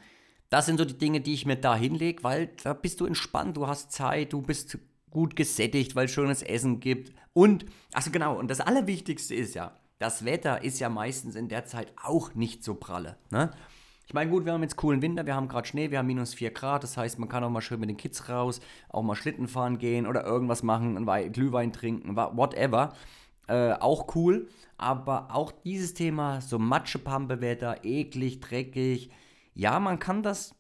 das 0.48 0.66
sind 0.66 0.78
so 0.78 0.84
die 0.84 0.98
Dinge, 0.98 1.20
die 1.20 1.34
ich 1.34 1.46
mir 1.46 1.56
da 1.56 1.76
hinlege, 1.76 2.24
weil 2.24 2.50
da 2.62 2.72
bist 2.72 3.00
du 3.00 3.06
entspannt, 3.06 3.56
du 3.56 3.66
hast 3.66 3.92
Zeit, 3.92 4.32
du 4.32 4.42
bist 4.42 4.78
gut 5.10 5.36
gesättigt, 5.36 5.94
weil 5.94 6.06
es 6.06 6.12
schönes 6.12 6.42
Essen 6.42 6.80
gibt. 6.80 7.12
Und, 7.32 7.66
also 7.92 8.10
genau, 8.10 8.38
und 8.38 8.50
das 8.50 8.60
Allerwichtigste 8.60 9.34
ist 9.34 9.54
ja, 9.54 9.76
das 10.02 10.25
Wetter 10.25 10.64
ist 10.64 10.80
ja 10.80 10.88
meistens 10.88 11.37
in 11.37 11.49
der 11.49 11.64
Zeit 11.64 11.92
auch 12.02 12.35
nicht 12.35 12.64
so 12.64 12.75
pralle. 12.75 13.16
Ne? 13.30 13.52
Ich 14.04 14.14
meine, 14.14 14.30
gut, 14.30 14.44
wir 14.44 14.52
haben 14.52 14.62
jetzt 14.62 14.76
coolen 14.76 15.00
Winter, 15.00 15.26
wir 15.26 15.37
haben 15.37 15.47
gerade 15.47 15.66
Schnee, 15.66 15.92
wir 15.92 15.99
haben 15.99 16.09
minus 16.09 16.35
4 16.35 16.50
Grad, 16.50 16.82
das 16.82 16.97
heißt, 16.97 17.21
man 17.21 17.28
kann 17.28 17.44
auch 17.44 17.50
mal 17.50 17.61
schön 17.61 17.78
mit 17.78 17.88
den 17.88 17.97
Kids 17.97 18.28
raus, 18.28 18.61
auch 18.88 19.02
mal 19.02 19.14
Schlitten 19.14 19.47
fahren 19.47 19.78
gehen 19.78 20.09
oder 20.09 20.25
irgendwas 20.25 20.64
machen, 20.64 20.97
einen 20.97 21.32
Glühwein 21.32 21.73
trinken, 21.73 22.16
whatever. 22.16 22.94
Äh, 23.47 23.75
auch 23.75 24.14
cool, 24.16 24.49
aber 24.76 25.28
auch 25.32 25.52
dieses 25.52 25.94
Thema, 25.94 26.40
so 26.40 26.59
Matschepampe-Wetter, 26.59 27.85
eklig, 27.85 28.40
dreckig, 28.40 29.11
ja, 29.54 29.78
man 29.78 30.00
kann 30.00 30.25
das 30.25 30.56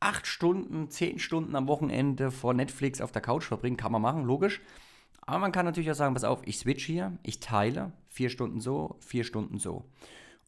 8 0.00 0.26
Stunden, 0.26 0.90
10 0.90 1.20
Stunden 1.20 1.54
am 1.54 1.68
Wochenende 1.68 2.32
vor 2.32 2.54
Netflix 2.54 3.00
auf 3.00 3.12
der 3.12 3.22
Couch 3.22 3.44
verbringen, 3.44 3.76
kann 3.76 3.92
man 3.92 4.02
machen, 4.02 4.24
logisch. 4.24 4.60
Aber 5.22 5.38
man 5.38 5.52
kann 5.52 5.64
natürlich 5.64 5.90
auch 5.92 5.94
sagen, 5.94 6.14
pass 6.14 6.24
auf, 6.24 6.42
ich 6.44 6.58
switch 6.58 6.84
hier, 6.84 7.16
ich 7.22 7.40
teile, 7.40 7.92
vier 8.14 8.30
Stunden 8.30 8.60
so, 8.60 8.96
vier 9.00 9.24
Stunden 9.24 9.58
so. 9.58 9.84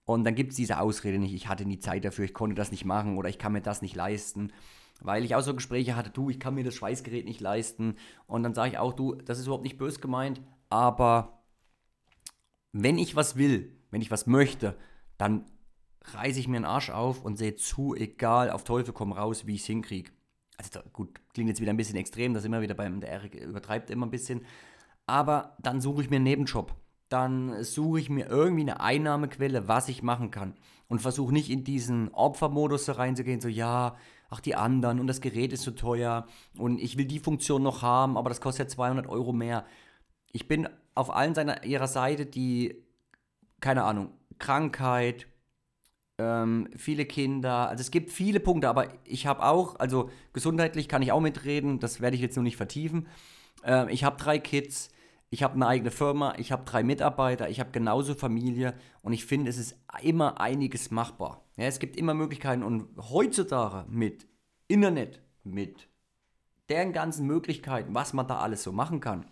Und 0.04 0.24
dann 0.24 0.34
gibt 0.34 0.50
es 0.50 0.56
diese 0.56 0.80
Ausrede 0.80 1.18
nicht, 1.18 1.34
ich 1.34 1.48
hatte 1.48 1.64
nie 1.64 1.80
Zeit 1.80 2.04
dafür, 2.04 2.24
ich 2.24 2.34
konnte 2.34 2.54
das 2.54 2.70
nicht 2.70 2.84
machen 2.84 3.18
oder 3.18 3.28
ich 3.28 3.38
kann 3.38 3.52
mir 3.52 3.60
das 3.60 3.82
nicht 3.82 3.96
leisten. 3.96 4.52
Weil 5.00 5.24
ich 5.24 5.34
auch 5.34 5.42
so 5.42 5.54
Gespräche 5.54 5.96
hatte, 5.96 6.10
du, 6.10 6.30
ich 6.30 6.40
kann 6.40 6.54
mir 6.54 6.64
das 6.64 6.74
Schweißgerät 6.74 7.26
nicht 7.26 7.40
leisten. 7.40 7.96
Und 8.26 8.42
dann 8.42 8.54
sage 8.54 8.70
ich 8.70 8.78
auch, 8.78 8.94
du, 8.94 9.14
das 9.14 9.38
ist 9.38 9.46
überhaupt 9.46 9.64
nicht 9.64 9.78
böse 9.78 10.00
gemeint, 10.00 10.40
aber 10.70 11.44
wenn 12.72 12.98
ich 12.98 13.16
was 13.16 13.36
will, 13.36 13.76
wenn 13.90 14.00
ich 14.00 14.10
was 14.10 14.26
möchte, 14.26 14.76
dann 15.18 15.44
reiße 16.04 16.38
ich 16.38 16.48
mir 16.48 16.58
den 16.58 16.64
Arsch 16.64 16.90
auf 16.90 17.24
und 17.24 17.36
sehe 17.36 17.56
zu, 17.56 17.94
egal, 17.94 18.50
auf 18.50 18.64
Teufel 18.64 18.94
komm 18.94 19.12
raus, 19.12 19.46
wie 19.46 19.54
ich 19.54 19.62
es 19.62 19.66
hinkriege 19.66 20.12
also 20.56 20.80
gut, 20.92 21.20
klingt 21.34 21.48
jetzt 21.48 21.60
wieder 21.60 21.72
ein 21.72 21.76
bisschen 21.76 21.96
extrem, 21.96 22.34
das 22.34 22.44
immer 22.44 22.60
wieder 22.60 22.74
beim, 22.74 23.00
der 23.00 23.10
Erik 23.10 23.34
übertreibt 23.34 23.90
immer 23.90 24.06
ein 24.06 24.10
bisschen, 24.10 24.44
aber 25.06 25.56
dann 25.60 25.80
suche 25.80 26.02
ich 26.02 26.10
mir 26.10 26.16
einen 26.16 26.24
Nebenjob. 26.24 26.74
Dann 27.08 27.62
suche 27.62 28.00
ich 28.00 28.10
mir 28.10 28.26
irgendwie 28.26 28.62
eine 28.62 28.80
Einnahmequelle, 28.80 29.68
was 29.68 29.88
ich 29.88 30.02
machen 30.02 30.30
kann. 30.30 30.54
Und 30.88 31.00
versuche 31.00 31.32
nicht 31.32 31.50
in 31.50 31.64
diesen 31.64 32.12
Opfermodus 32.12 32.88
reinzugehen, 32.96 33.40
so 33.40 33.48
ja, 33.48 33.96
ach 34.30 34.40
die 34.40 34.54
anderen 34.54 35.00
und 35.00 35.06
das 35.06 35.20
Gerät 35.20 35.52
ist 35.52 35.62
so 35.62 35.70
teuer 35.70 36.26
und 36.58 36.78
ich 36.80 36.96
will 36.96 37.04
die 37.04 37.18
Funktion 37.18 37.62
noch 37.62 37.82
haben, 37.82 38.16
aber 38.16 38.28
das 38.28 38.40
kostet 38.40 38.68
ja 38.68 38.74
200 38.74 39.08
Euro 39.08 39.32
mehr. 39.32 39.64
Ich 40.32 40.48
bin 40.48 40.68
auf 40.94 41.14
allen 41.14 41.34
seiner, 41.34 41.64
ihrer 41.64 41.88
Seite, 41.88 42.26
die, 42.26 42.84
keine 43.60 43.84
Ahnung, 43.84 44.10
Krankheit, 44.38 45.26
ähm, 46.18 46.68
viele 46.76 47.04
Kinder, 47.04 47.68
also 47.68 47.80
es 47.82 47.90
gibt 47.90 48.10
viele 48.10 48.40
Punkte, 48.40 48.68
aber 48.68 48.88
ich 49.04 49.26
habe 49.26 49.44
auch, 49.44 49.78
also 49.78 50.10
gesundheitlich 50.32 50.88
kann 50.88 51.02
ich 51.02 51.12
auch 51.12 51.20
mitreden, 51.20 51.78
das 51.78 52.00
werde 52.00 52.16
ich 52.16 52.22
jetzt 52.22 52.36
nur 52.36 52.42
nicht 52.42 52.56
vertiefen. 52.56 53.06
Äh, 53.64 53.92
ich 53.92 54.04
habe 54.04 54.16
drei 54.16 54.38
Kids, 54.38 54.90
ich 55.30 55.42
habe 55.42 55.54
eine 55.54 55.66
eigene 55.66 55.90
Firma, 55.90 56.34
ich 56.38 56.52
habe 56.52 56.64
drei 56.64 56.82
Mitarbeiter, 56.82 57.48
ich 57.48 57.60
habe 57.60 57.70
genauso 57.70 58.14
Familie 58.14 58.74
und 59.02 59.12
ich 59.12 59.26
finde, 59.26 59.50
es 59.50 59.58
ist 59.58 59.76
immer 60.02 60.40
einiges 60.40 60.90
machbar. 60.90 61.44
Ja, 61.56 61.64
es 61.64 61.78
gibt 61.78 61.96
immer 61.96 62.14
Möglichkeiten 62.14 62.62
und 62.62 62.88
heutzutage 63.10 63.84
mit 63.90 64.26
Internet, 64.68 65.20
mit 65.42 65.88
deren 66.68 66.92
ganzen 66.92 67.26
Möglichkeiten, 67.26 67.94
was 67.94 68.12
man 68.12 68.28
da 68.28 68.38
alles 68.38 68.62
so 68.62 68.72
machen 68.72 69.00
kann, 69.00 69.26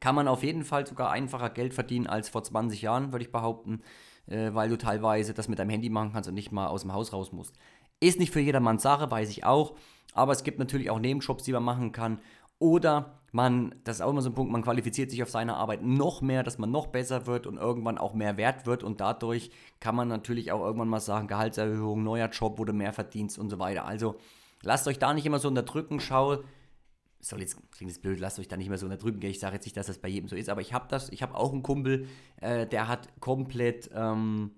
kann 0.00 0.14
man 0.14 0.28
auf 0.28 0.42
jeden 0.42 0.64
Fall 0.64 0.86
sogar 0.86 1.10
einfacher 1.10 1.50
Geld 1.50 1.74
verdienen 1.74 2.06
als 2.06 2.28
vor 2.28 2.42
20 2.42 2.82
Jahren, 2.82 3.12
würde 3.12 3.24
ich 3.24 3.32
behaupten 3.32 3.82
äh, 4.26 4.52
weil 4.52 4.68
du 4.68 4.78
teilweise 4.78 5.34
das 5.34 5.48
mit 5.48 5.58
deinem 5.58 5.70
Handy 5.70 5.90
machen 5.90 6.12
kannst 6.12 6.28
und 6.28 6.34
nicht 6.34 6.52
mal 6.52 6.68
aus 6.68 6.82
dem 6.82 6.92
Haus 6.92 7.12
raus 7.12 7.32
musst. 7.32 7.54
Ist 8.00 8.18
nicht 8.18 8.32
für 8.32 8.40
jedermanns 8.40 8.82
Sache, 8.82 9.10
weiß 9.10 9.30
ich 9.30 9.44
auch, 9.44 9.76
aber 10.12 10.32
es 10.32 10.44
gibt 10.44 10.58
natürlich 10.58 10.90
auch 10.90 10.98
Nebenjobs, 10.98 11.44
die 11.44 11.52
man 11.52 11.62
machen 11.62 11.92
kann. 11.92 12.20
Oder 12.58 13.22
man, 13.32 13.74
das 13.84 13.96
ist 13.96 14.02
auch 14.02 14.10
immer 14.10 14.22
so 14.22 14.30
ein 14.30 14.34
Punkt, 14.34 14.52
man 14.52 14.62
qualifiziert 14.62 15.10
sich 15.10 15.22
auf 15.22 15.30
seine 15.30 15.56
Arbeit 15.56 15.82
noch 15.82 16.20
mehr, 16.20 16.42
dass 16.42 16.58
man 16.58 16.70
noch 16.70 16.88
besser 16.88 17.26
wird 17.26 17.46
und 17.46 17.56
irgendwann 17.56 17.98
auch 17.98 18.14
mehr 18.14 18.36
wert 18.36 18.66
wird. 18.66 18.82
Und 18.82 19.00
dadurch 19.00 19.50
kann 19.80 19.96
man 19.96 20.08
natürlich 20.08 20.52
auch 20.52 20.60
irgendwann 20.60 20.88
mal 20.88 21.00
sagen, 21.00 21.28
Gehaltserhöhung, 21.28 22.04
neuer 22.04 22.28
Job, 22.28 22.64
du 22.64 22.72
mehr 22.72 22.92
verdienst 22.92 23.38
und 23.38 23.50
so 23.50 23.58
weiter. 23.58 23.86
Also 23.86 24.16
lasst 24.62 24.86
euch 24.86 24.98
da 24.98 25.14
nicht 25.14 25.26
immer 25.26 25.38
so 25.38 25.48
unterdrücken, 25.48 25.98
schau, 25.98 26.38
soll 27.20 27.40
jetzt, 27.40 27.56
klingt 27.70 27.90
jetzt 27.90 28.02
blöd, 28.02 28.20
lasst 28.20 28.38
euch 28.38 28.48
da 28.48 28.56
nicht 28.56 28.68
mehr 28.68 28.78
so 28.78 28.86
unterdrücken, 28.86 29.22
ich 29.22 29.40
sage 29.40 29.54
jetzt 29.54 29.64
nicht, 29.64 29.76
dass 29.76 29.86
das 29.86 29.98
bei 29.98 30.08
jedem 30.08 30.28
so 30.28 30.36
ist, 30.36 30.48
aber 30.48 30.60
ich 30.60 30.72
habe 30.72 30.86
das, 30.88 31.08
ich 31.10 31.22
habe 31.22 31.36
auch 31.36 31.52
einen 31.52 31.62
Kumpel, 31.62 32.08
äh, 32.40 32.66
der 32.66 32.88
hat 32.88 33.08
komplett 33.20 33.90
ähm, 33.94 34.50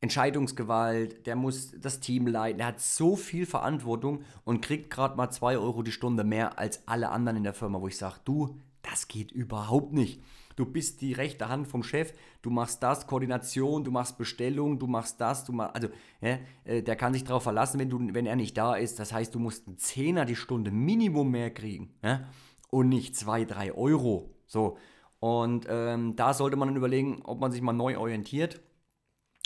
Entscheidungsgewalt, 0.00 1.26
der 1.26 1.36
muss 1.36 1.72
das 1.78 2.00
Team 2.00 2.26
leiten, 2.26 2.58
der 2.58 2.68
hat 2.68 2.80
so 2.80 3.16
viel 3.16 3.46
Verantwortung 3.46 4.24
und 4.44 4.62
kriegt 4.62 4.90
gerade 4.90 5.16
mal 5.16 5.30
2 5.30 5.58
Euro 5.58 5.82
die 5.82 5.92
Stunde 5.92 6.24
mehr 6.24 6.58
als 6.58 6.86
alle 6.86 7.10
anderen 7.10 7.36
in 7.36 7.44
der 7.44 7.54
Firma, 7.54 7.80
wo 7.80 7.88
ich 7.88 7.98
sage, 7.98 8.16
du, 8.24 8.56
das 8.82 9.08
geht 9.08 9.30
überhaupt 9.30 9.92
nicht 9.92 10.20
du 10.60 10.66
bist 10.66 11.00
die 11.00 11.14
rechte 11.14 11.48
Hand 11.48 11.66
vom 11.66 11.82
Chef, 11.82 12.12
du 12.42 12.50
machst 12.50 12.82
das, 12.82 13.06
Koordination, 13.06 13.82
du 13.82 13.90
machst 13.90 14.18
Bestellung, 14.18 14.78
du 14.78 14.86
machst 14.86 15.20
das, 15.20 15.44
du 15.44 15.52
machst, 15.52 15.74
also 15.74 15.88
ja, 16.20 16.38
äh, 16.64 16.82
der 16.82 16.96
kann 16.96 17.14
sich 17.14 17.24
darauf 17.24 17.42
verlassen, 17.42 17.80
wenn, 17.80 17.88
du, 17.88 17.98
wenn 18.12 18.26
er 18.26 18.36
nicht 18.36 18.56
da 18.58 18.74
ist. 18.74 18.98
Das 18.98 19.12
heißt, 19.12 19.34
du 19.34 19.38
musst 19.38 19.66
einen 19.66 19.78
Zehner 19.78 20.26
die 20.26 20.36
Stunde 20.36 20.70
Minimum 20.70 21.30
mehr 21.30 21.50
kriegen 21.50 21.94
ja? 22.02 22.28
und 22.68 22.90
nicht 22.90 23.16
zwei, 23.16 23.44
drei 23.44 23.72
Euro. 23.72 24.34
So. 24.46 24.76
Und 25.18 25.66
ähm, 25.68 26.14
da 26.16 26.34
sollte 26.34 26.56
man 26.56 26.68
dann 26.68 26.76
überlegen, 26.76 27.22
ob 27.24 27.40
man 27.40 27.52
sich 27.52 27.62
mal 27.62 27.72
neu 27.72 27.98
orientiert. 27.98 28.60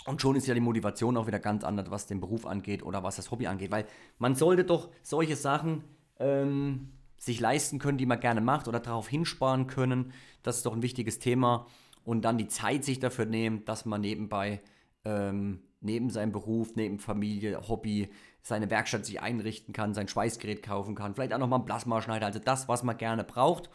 Und 0.06 0.20
schon 0.20 0.36
ist 0.36 0.46
ja 0.46 0.54
die 0.54 0.60
Motivation 0.60 1.16
auch 1.16 1.26
wieder 1.26 1.38
ganz 1.38 1.64
anders, 1.64 1.90
was 1.90 2.06
den 2.06 2.20
Beruf 2.20 2.46
angeht 2.46 2.82
oder 2.82 3.02
was 3.02 3.16
das 3.16 3.30
Hobby 3.30 3.46
angeht. 3.46 3.70
Weil 3.70 3.86
man 4.18 4.34
sollte 4.34 4.64
doch 4.64 4.90
solche 5.02 5.36
Sachen 5.36 5.84
ähm, 6.18 6.90
sich 7.16 7.40
leisten 7.40 7.78
können, 7.78 7.98
die 7.98 8.06
man 8.06 8.20
gerne 8.20 8.40
macht 8.40 8.68
oder 8.68 8.80
darauf 8.80 9.08
hinsparen 9.08 9.66
können. 9.66 10.12
Das 10.42 10.58
ist 10.58 10.66
doch 10.66 10.74
ein 10.74 10.82
wichtiges 10.82 11.18
Thema. 11.18 11.66
Und 12.04 12.22
dann 12.22 12.36
die 12.36 12.48
Zeit 12.48 12.84
sich 12.84 13.00
dafür 13.00 13.24
nehmen, 13.24 13.64
dass 13.64 13.86
man 13.86 14.02
nebenbei, 14.02 14.60
ähm, 15.06 15.62
neben 15.80 16.10
seinem 16.10 16.32
Beruf, 16.32 16.76
neben 16.76 16.98
Familie, 16.98 17.66
Hobby, 17.68 18.10
seine 18.42 18.68
Werkstatt 18.68 19.06
sich 19.06 19.22
einrichten 19.22 19.72
kann, 19.72 19.94
sein 19.94 20.06
Schweißgerät 20.06 20.62
kaufen 20.62 20.94
kann, 20.94 21.14
vielleicht 21.14 21.32
auch 21.32 21.38
nochmal 21.38 21.60
einen 21.60 21.66
Plasmaschneider, 21.66 22.26
also 22.26 22.38
das, 22.38 22.68
was 22.68 22.82
man 22.82 22.98
gerne 22.98 23.24
braucht. 23.24 23.70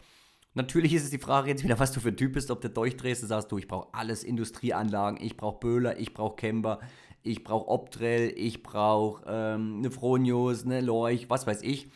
Natürlich 0.54 0.94
ist 0.94 1.04
es 1.04 1.10
die 1.10 1.18
Frage 1.18 1.48
jetzt 1.48 1.62
wieder, 1.62 1.78
was 1.78 1.92
du 1.92 2.00
für 2.00 2.08
ein 2.08 2.16
Typ 2.16 2.32
bist, 2.32 2.50
ob 2.50 2.60
du 2.60 2.68
durchdrehst 2.68 3.22
und 3.22 3.28
sagst, 3.28 3.52
du, 3.52 3.58
ich 3.58 3.68
brauche 3.68 3.94
alles, 3.94 4.24
Industrieanlagen, 4.24 5.22
ich 5.22 5.36
brauche 5.36 5.60
Böhler, 5.60 5.98
ich 5.98 6.12
brauche 6.12 6.34
Camber, 6.34 6.80
ich 7.22 7.44
brauche 7.44 7.68
Optrell, 7.68 8.32
ich 8.36 8.62
brauche 8.62 9.24
ähm, 9.28 9.76
eine 9.78 9.90
Fronius, 9.92 10.64
eine 10.64 10.80
Lorch, 10.80 11.30
was 11.30 11.46
weiß 11.46 11.62
ich. 11.62 11.90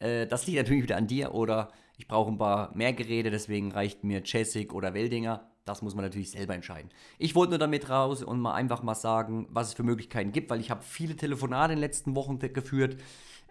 Äh, 0.00 0.26
das 0.26 0.46
liegt 0.46 0.58
natürlich 0.58 0.82
wieder 0.82 0.96
an 0.96 1.06
dir 1.06 1.34
oder 1.34 1.70
ich 1.98 2.08
brauche 2.08 2.32
ein 2.32 2.38
paar 2.38 2.74
mehr 2.74 2.92
Geräte, 2.92 3.30
deswegen 3.30 3.70
reicht 3.72 4.02
mir 4.02 4.22
Jessic 4.24 4.74
oder 4.74 4.92
Weldinger. 4.92 5.48
Das 5.64 5.82
muss 5.82 5.94
man 5.94 6.04
natürlich 6.04 6.32
selber 6.32 6.54
entscheiden. 6.54 6.90
Ich 7.18 7.36
wollte 7.36 7.50
nur 7.50 7.58
damit 7.58 7.90
raus 7.90 8.24
und 8.24 8.40
mal 8.40 8.54
einfach 8.54 8.82
mal 8.82 8.94
sagen, 8.94 9.46
was 9.50 9.68
es 9.68 9.74
für 9.74 9.82
Möglichkeiten 9.84 10.32
gibt, 10.32 10.50
weil 10.50 10.58
ich 10.58 10.70
habe 10.70 10.82
viele 10.82 11.14
Telefonate 11.14 11.74
in 11.74 11.76
den 11.76 11.82
letzten 11.82 12.16
Wochen 12.16 12.38
geführt, 12.40 12.96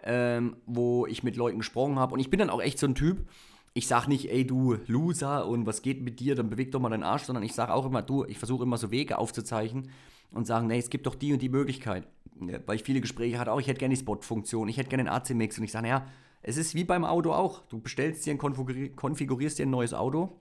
ähm, 0.02 0.56
wo 0.66 1.06
ich 1.06 1.22
mit 1.22 1.36
Leuten 1.36 1.58
gesprochen 1.58 1.98
habe. 1.98 2.12
Und 2.12 2.20
ich 2.20 2.28
bin 2.28 2.40
dann 2.40 2.50
auch 2.50 2.60
echt 2.60 2.78
so 2.78 2.86
ein 2.86 2.94
Typ. 2.94 3.26
Ich 3.72 3.86
sage 3.86 4.08
nicht, 4.08 4.30
ey 4.30 4.46
du 4.46 4.76
Loser 4.86 5.46
und 5.46 5.66
was 5.66 5.82
geht 5.82 6.02
mit 6.02 6.18
dir, 6.18 6.34
dann 6.34 6.50
beweg 6.50 6.72
doch 6.72 6.80
mal 6.80 6.88
deinen 6.88 7.04
Arsch, 7.04 7.22
sondern 7.22 7.44
ich 7.44 7.54
sage 7.54 7.72
auch 7.72 7.86
immer, 7.86 8.02
du, 8.02 8.24
ich 8.24 8.38
versuche 8.38 8.64
immer 8.64 8.78
so 8.78 8.90
Wege 8.90 9.18
aufzuzeichnen 9.18 9.90
und 10.32 10.46
sagen, 10.46 10.66
nee, 10.66 10.78
es 10.78 10.90
gibt 10.90 11.06
doch 11.06 11.14
die 11.14 11.32
und 11.32 11.40
die 11.40 11.48
Möglichkeit. 11.48 12.08
Weil 12.34 12.76
ich 12.76 12.82
viele 12.82 13.00
Gespräche 13.00 13.38
hatte, 13.38 13.52
auch 13.52 13.60
ich 13.60 13.68
hätte 13.68 13.78
gerne 13.78 13.94
die 13.94 14.00
Spot-Funktion, 14.00 14.68
ich 14.68 14.76
hätte 14.76 14.88
gerne 14.88 15.04
den 15.04 15.12
AC-Mix 15.12 15.58
und 15.58 15.64
ich 15.64 15.72
sage, 15.72 15.86
naja, 15.86 16.06
es 16.42 16.56
ist 16.56 16.74
wie 16.74 16.84
beim 16.84 17.04
Auto 17.04 17.32
auch. 17.32 17.62
Du 17.68 17.80
bestellst 17.80 18.24
dir 18.26 18.32
und 18.32 18.96
konfigurierst 18.96 19.58
dir 19.58 19.66
ein 19.66 19.70
neues 19.70 19.92
Auto 19.92 20.40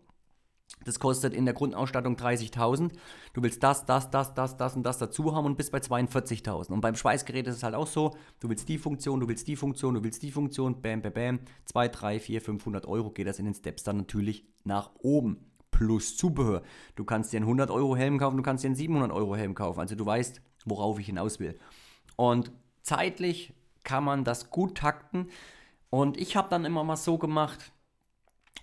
das 0.85 0.99
kostet 0.99 1.33
in 1.33 1.45
der 1.45 1.53
Grundausstattung 1.53 2.15
30.000. 2.15 2.91
Du 3.33 3.43
willst 3.43 3.61
das, 3.63 3.85
das, 3.85 4.09
das, 4.09 4.33
das, 4.33 4.55
das 4.55 4.75
und 4.75 4.83
das 4.83 4.97
dazu 4.97 5.35
haben 5.35 5.45
und 5.45 5.57
bist 5.57 5.71
bei 5.71 5.79
42.000. 5.79 6.71
Und 6.71 6.81
beim 6.81 6.95
Schweißgerät 6.95 7.47
ist 7.47 7.57
es 7.57 7.63
halt 7.63 7.75
auch 7.75 7.87
so, 7.87 8.15
du 8.39 8.49
willst 8.49 8.69
die 8.69 8.77
Funktion, 8.77 9.19
du 9.19 9.27
willst 9.27 9.47
die 9.47 9.55
Funktion, 9.55 9.95
du 9.95 10.03
willst 10.03 10.23
die 10.23 10.31
Funktion, 10.31 10.81
bam, 10.81 11.01
bam, 11.01 11.13
bam, 11.13 11.39
2, 11.65 11.87
3, 11.89 12.19
4, 12.19 12.41
500 12.41 12.85
Euro 12.85 13.11
geht 13.11 13.27
das 13.27 13.39
in 13.39 13.45
den 13.45 13.53
Steps 13.53 13.83
dann 13.83 13.97
natürlich 13.97 14.45
nach 14.63 14.91
oben. 14.99 15.45
Plus 15.71 16.17
Zubehör. 16.17 16.63
Du 16.95 17.05
kannst 17.05 17.31
dir 17.31 17.37
einen 17.37 17.45
100 17.45 17.71
Euro 17.71 17.95
Helm 17.95 18.17
kaufen, 18.17 18.37
du 18.37 18.43
kannst 18.43 18.63
dir 18.63 18.67
einen 18.67 18.75
700 18.75 19.11
Euro 19.11 19.35
Helm 19.35 19.55
kaufen. 19.55 19.79
Also 19.79 19.95
du 19.95 20.05
weißt, 20.05 20.41
worauf 20.65 20.99
ich 20.99 21.05
hinaus 21.05 21.39
will. 21.39 21.57
Und 22.17 22.51
zeitlich 22.81 23.53
kann 23.83 24.03
man 24.03 24.23
das 24.23 24.49
gut 24.49 24.75
takten. 24.75 25.29
Und 25.89 26.17
ich 26.17 26.35
habe 26.35 26.49
dann 26.49 26.65
immer 26.65 26.83
mal 26.83 26.97
so 26.97 27.17
gemacht, 27.17 27.71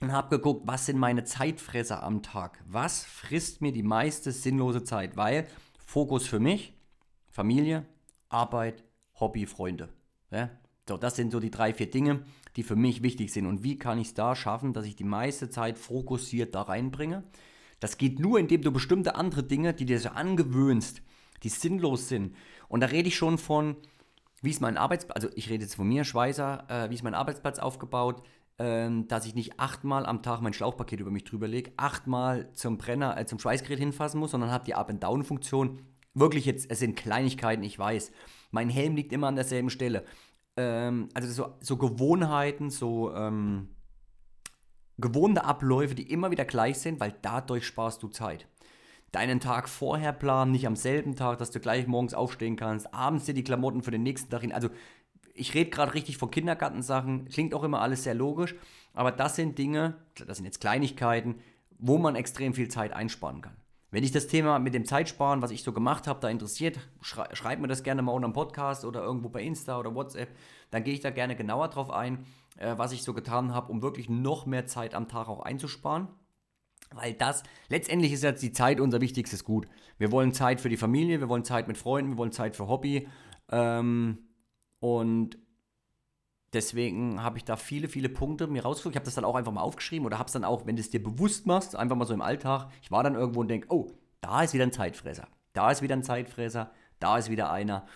und 0.01 0.13
habe 0.13 0.37
geguckt, 0.37 0.63
was 0.67 0.87
sind 0.87 0.99
meine 0.99 1.25
Zeitfresser 1.25 2.03
am 2.03 2.23
Tag? 2.23 2.63
Was 2.67 3.05
frisst 3.05 3.63
mir 3.63 3.73
die 3.73 3.83
meiste 3.83 4.33
sinnlose 4.33 4.85
Zeit? 4.85 5.17
Weil 5.17 5.47
Fokus 5.79 6.27
für 6.27 6.41
mich, 6.41 6.75
Familie, 7.29 7.87
Arbeit, 8.29 8.85
Hobby, 9.19 9.47
Freunde. 9.47 9.89
Ja? 10.31 10.51
So, 10.89 10.97
das 10.97 11.17
sind 11.17 11.33
so 11.33 11.41
die 11.41 11.51
drei, 11.51 11.75
vier 11.75 11.91
Dinge, 11.91 12.25
die 12.57 12.63
für 12.63 12.77
mich 12.77 13.03
wichtig 13.03 13.33
sind. 13.33 13.47
Und 13.47 13.63
wie 13.63 13.79
kann 13.79 13.99
ich 13.99 14.09
es 14.09 14.15
da 14.15 14.37
schaffen, 14.37 14.73
dass 14.73 14.87
ich 14.87 14.97
die 14.97 15.05
meiste 15.05 15.51
Zeit 15.51 15.79
fokussiert 15.79 16.55
da 16.55 16.63
reinbringe? 16.63 17.25
Das 17.81 17.99
geht 17.99 18.21
nur, 18.21 18.39
indem 18.39 18.63
du 18.63 18.73
bestimmte 18.73 19.17
andere 19.17 19.43
Dinge, 19.43 19.75
die 19.75 19.85
dir 19.85 20.01
so 20.01 20.11
angewöhnst, 20.11 21.03
die 21.43 21.49
sinnlos 21.49 22.09
sind. 22.09 22.35
Und 22.69 22.81
da 22.81 22.87
rede 22.87 23.09
ich 23.09 23.17
schon 23.17 23.37
von, 23.37 23.77
wie 24.43 24.51
ist 24.51 24.61
mein 24.61 24.77
Arbeitsplatz, 24.77 25.17
also 25.17 25.29
ich 25.35 25.51
rede 25.51 25.65
jetzt 25.65 25.75
von 25.75 25.89
mir, 25.89 26.05
Schweißer, 26.05 26.67
äh, 26.69 26.91
wie 26.91 26.95
ist 26.95 27.03
mein 27.03 27.15
Arbeitsplatz 27.15 27.59
aufgebaut, 27.59 28.23
ähm, 28.59 29.07
dass 29.09 29.27
ich 29.27 29.35
nicht 29.35 29.61
achtmal 29.61 30.07
am 30.07 30.23
Tag 30.23 30.41
mein 30.41 30.55
Schlauchpaket 30.55 31.01
über 31.01 31.11
mich 31.11 31.25
drüber 31.25 31.47
lege, 31.47 31.73
achtmal 31.77 32.53
zum 32.53 32.79
Brenner, 32.79 33.19
äh, 33.19 33.27
zum 33.27 33.39
Schweißgerät 33.39 33.79
hinfassen 33.79 34.19
muss, 34.19 34.31
sondern 34.31 34.51
habe 34.51 34.65
die 34.65 34.75
Up-and-Down-Funktion. 34.75 35.81
Wirklich 36.15 36.47
jetzt, 36.47 36.71
es 36.71 36.79
sind 36.79 36.97
Kleinigkeiten, 36.97 37.63
ich 37.63 37.79
weiß. 37.79 38.13
Mein 38.51 38.71
Helm 38.71 38.97
liegt 38.97 39.13
immer 39.13 39.27
an 39.27 39.37
derselben 39.37 39.69
Stelle. 39.69 40.05
Ähm, 40.57 41.11
also 41.13 41.29
so, 41.31 41.55
so, 41.61 41.77
Gewohnheiten, 41.77 42.71
so 42.71 43.15
ähm, 43.15 43.69
gewohnte 44.97 45.45
Abläufe, 45.45 45.95
die 45.95 46.11
immer 46.11 46.31
wieder 46.31 46.47
gleich 46.47 46.79
sind, 46.79 46.99
weil 47.01 47.15
dadurch 47.21 47.67
sparst 47.67 48.03
du 48.03 48.09
Zeit. 48.09 48.49
Deinen 49.13 49.41
Tag 49.41 49.69
vorher 49.69 50.13
planen, 50.13 50.53
nicht 50.53 50.67
am 50.67 50.77
selben 50.77 51.15
Tag, 51.15 51.39
dass 51.39 51.51
du 51.51 51.61
gleich 51.61 51.87
morgens 51.87 52.15
aufstehen 52.15 52.57
kannst, 52.57 52.93
abends 52.95 53.27
dir 53.27 53.35
die 53.35 53.45
Klamotten 53.45 53.83
für 53.83 53.91
den 53.91 54.03
nächsten 54.03 54.31
Tag 54.31 54.41
hin. 54.41 54.53
Also 54.53 54.71
ich 55.37 55.55
rede 55.55 55.71
gerade 55.71 55.95
richtig 55.95 56.17
von 56.17 56.31
Kindergartensachen, 56.31 57.29
klingt 57.29 57.55
auch 57.55 57.63
immer 57.63 57.81
alles 57.81 58.03
sehr 58.05 58.15
logisch, 58.15 58.55
aber 58.93 59.13
das 59.13 59.37
sind 59.37 59.59
Dinge, 59.59 59.95
das 60.27 60.39
sind 60.39 60.47
jetzt 60.47 60.61
Kleinigkeiten, 60.61 61.37
wo 61.79 61.99
man 61.99 62.17
extrem 62.17 62.55
viel 62.55 62.69
Zeit 62.69 62.93
einsparen 62.93 63.43
kann. 63.43 63.57
Wenn 63.91 64.03
dich 64.03 64.13
das 64.13 64.27
Thema 64.27 64.59
mit 64.59 64.75
dem 64.75 64.85
Zeitsparen, 64.85 65.43
was 65.43 65.51
ich 65.51 65.63
so 65.63 65.73
gemacht 65.73 66.07
habe, 66.07 66.21
da 66.21 66.29
interessiert, 66.29 66.79
schrei 67.01 67.29
schreib 67.35 67.61
mir 67.61 67.69
das 67.69 67.83
gerne 67.83 68.03
mal 68.03 68.13
unter 68.13 68.29
dem 68.29 68.35
Podcast 68.35 68.85
oder 68.85 69.03
irgendwo 69.03 69.29
bei 69.29 69.43
Insta 69.43 69.79
oder 69.79 69.95
WhatsApp. 69.95 70.37
Dann 70.71 70.83
gehe 70.83 70.93
ich 70.93 71.01
da 71.01 71.11
gerne 71.11 71.37
genauer 71.37 71.69
drauf 71.69 71.91
ein, 71.91 72.27
äh, 72.59 72.77
was 72.77 72.93
ich 72.93 73.05
so 73.05 73.15
getan 73.15 73.55
habe, 73.55 73.71
um 73.71 73.83
wirklich 73.83 74.09
noch 74.09 74.45
mehr 74.45 74.67
Zeit 74.67 74.95
am 74.95 75.07
Tag 75.09 75.29
auch 75.29 75.41
einzusparen. 75.41 76.09
Weil 76.93 77.15
das, 77.15 77.43
letztendlich 77.69 78.13
ist 78.13 78.23
jetzt 78.23 78.43
die 78.43 78.53
Zeit 78.53 78.81
unser 78.81 79.01
wichtigstes 79.01 79.45
Gut. 79.45 79.67
Wir 79.99 80.13
wollen 80.13 80.33
Zeit 80.33 80.61
für 80.61 80.69
die 80.69 80.77
Familie, 80.77 81.21
wir 81.21 81.29
wollen 81.29 81.45
Zeit 81.45 81.69
mit 81.69 81.79
Freunden, 81.79 82.13
wir 82.13 82.19
wollen 82.19 82.33
Zeit 82.33 82.57
für 82.57 82.69
Hobby. 82.69 83.09
Ähm, 83.51 84.26
und 84.81 85.39
deswegen 86.53 87.23
habe 87.23 87.39
ich 87.39 87.45
da 87.45 87.57
viele, 87.57 87.89
viele 87.89 88.09
Punkte 88.09 88.47
mir 88.47 88.63
rausgesucht. 88.63 88.93
Ich 88.93 88.97
habe 88.97 89.05
das 89.05 89.15
dann 89.15 89.25
auch 89.25 89.35
einfach 89.35 89.53
mal 89.53 89.61
aufgeschrieben 89.61 90.07
oder 90.07 90.19
habe 90.19 90.27
es 90.27 90.33
dann 90.33 90.45
auch, 90.45 90.67
wenn 90.67 90.77
du 90.77 90.81
es 90.81 90.91
dir 90.91 91.03
bewusst 91.03 91.47
machst, 91.47 91.77
einfach 91.77 91.97
mal 91.97 92.07
so 92.07 92.15
im 92.15 92.23
Alltag. 92.23 92.71
Ich 92.83 92.91
war 92.91 93.03
dann 93.03 93.15
irgendwo 93.15 93.41
und 93.41 93.49
denke, 93.49 93.69
oh, 93.71 93.93
da 94.21 94.43
ist 94.43 94.55
wieder 94.55 94.65
ein 94.65 94.73
Zeitfresser. 94.73 95.29
Da 95.53 95.71
ist 95.71 95.83
wieder 95.83 95.97
ein 95.97 96.03
Zeitfresser. 96.03 96.71
Da 96.99 97.19
ist 97.19 97.31
wieder 97.31 97.51
einer. 97.51 97.87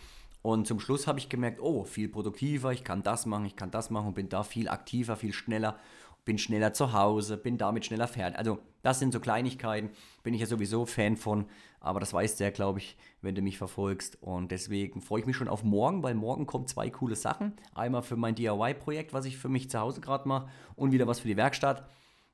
Und 0.43 0.66
zum 0.66 0.81
Schluss 0.81 1.07
habe 1.07 1.19
ich 1.19 1.29
gemerkt, 1.29 1.61
oh, 1.61 1.85
viel 1.85 2.09
produktiver, 2.09 2.73
ich 2.73 2.83
kann 2.83 3.03
das 3.03 3.27
machen, 3.27 3.45
ich 3.45 3.57
kann 3.57 3.71
das 3.71 3.90
machen 3.90 4.09
und 4.09 4.14
bin 4.14 4.31
da 4.31 4.43
viel 4.43 4.69
aktiver, 4.69 5.16
viel 5.16 5.35
schneller 5.35 5.79
bin 6.25 6.39
schneller 6.39 6.73
zu 6.73 6.93
Hause, 6.93 7.37
bin 7.37 7.59
damit 7.59 7.87
schneller 7.87 8.09
fertig. 8.09 8.39
Also 8.39 8.59
das 8.83 8.99
sind 8.99 9.13
so 9.13 9.21
Kleinigkeiten, 9.21 9.91
bin 10.23 10.35
ich 10.35 10.41
ja 10.41 10.47
sowieso 10.47 10.87
Fan 10.87 11.17
von, 11.17 11.47
aber 11.81 12.01
das 12.01 12.13
weißt 12.13 12.39
du 12.39 12.45
ja, 12.45 12.51
glaube 12.51 12.79
ich, 12.79 12.97
wenn 13.23 13.35
du 13.35 13.43
mich 13.43 13.59
verfolgst. 13.59 14.23
Und 14.23 14.51
deswegen 14.51 15.01
freue 15.01 15.21
ich 15.21 15.27
mich 15.27 15.37
schon 15.37 15.49
auf 15.49 15.65
morgen, 15.65 16.03
weil 16.03 16.15
morgen 16.15 16.47
kommen 16.47 16.67
zwei 16.67 16.91
coole 16.91 17.17
Sachen. 17.17 17.55
Einmal 17.75 18.03
für 18.03 18.17
mein 18.17 18.35
DIY-Projekt, 18.35 19.13
was 19.13 19.25
ich 19.25 19.39
für 19.39 19.49
mich 19.49 19.71
zu 19.71 19.81
Hause 19.81 20.01
gerade 20.01 20.29
mache 20.29 20.49
und 20.77 20.93
wieder 20.93 21.07
was 21.07 21.21
für 21.21 21.29
die 21.29 21.37
Werkstatt. 21.37 21.89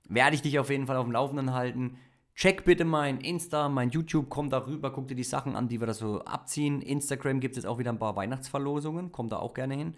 Werde 0.09 0.37
ich 0.37 0.42
dich 0.42 0.59
auf 0.59 0.70
jeden 0.70 0.87
Fall 0.87 0.96
auf 0.96 1.07
dem 1.07 1.12
Laufenden 1.12 1.53
halten. 1.53 1.99
Check 2.37 2.66
bitte 2.66 2.85
mein 2.85 3.20
Insta, 3.20 3.70
mein 3.70 3.88
YouTube, 3.88 4.27
komm 4.29 4.51
da 4.51 4.66
rüber, 4.66 4.92
guck 4.92 5.09
dir 5.09 5.14
die 5.14 5.25
Sachen 5.25 5.57
an, 5.57 5.68
die 5.68 5.81
wir 5.81 5.87
da 5.87 5.94
so 5.94 6.20
abziehen. 6.20 6.83
Instagram 6.83 7.40
gibt 7.40 7.57
es 7.57 7.62
jetzt 7.62 7.66
auch 7.66 7.79
wieder 7.79 7.90
ein 7.90 7.99
paar 7.99 8.14
Weihnachtsverlosungen, 8.14 9.11
komm 9.11 9.31
da 9.31 9.38
auch 9.38 9.55
gerne 9.55 9.75
hin. 9.75 9.94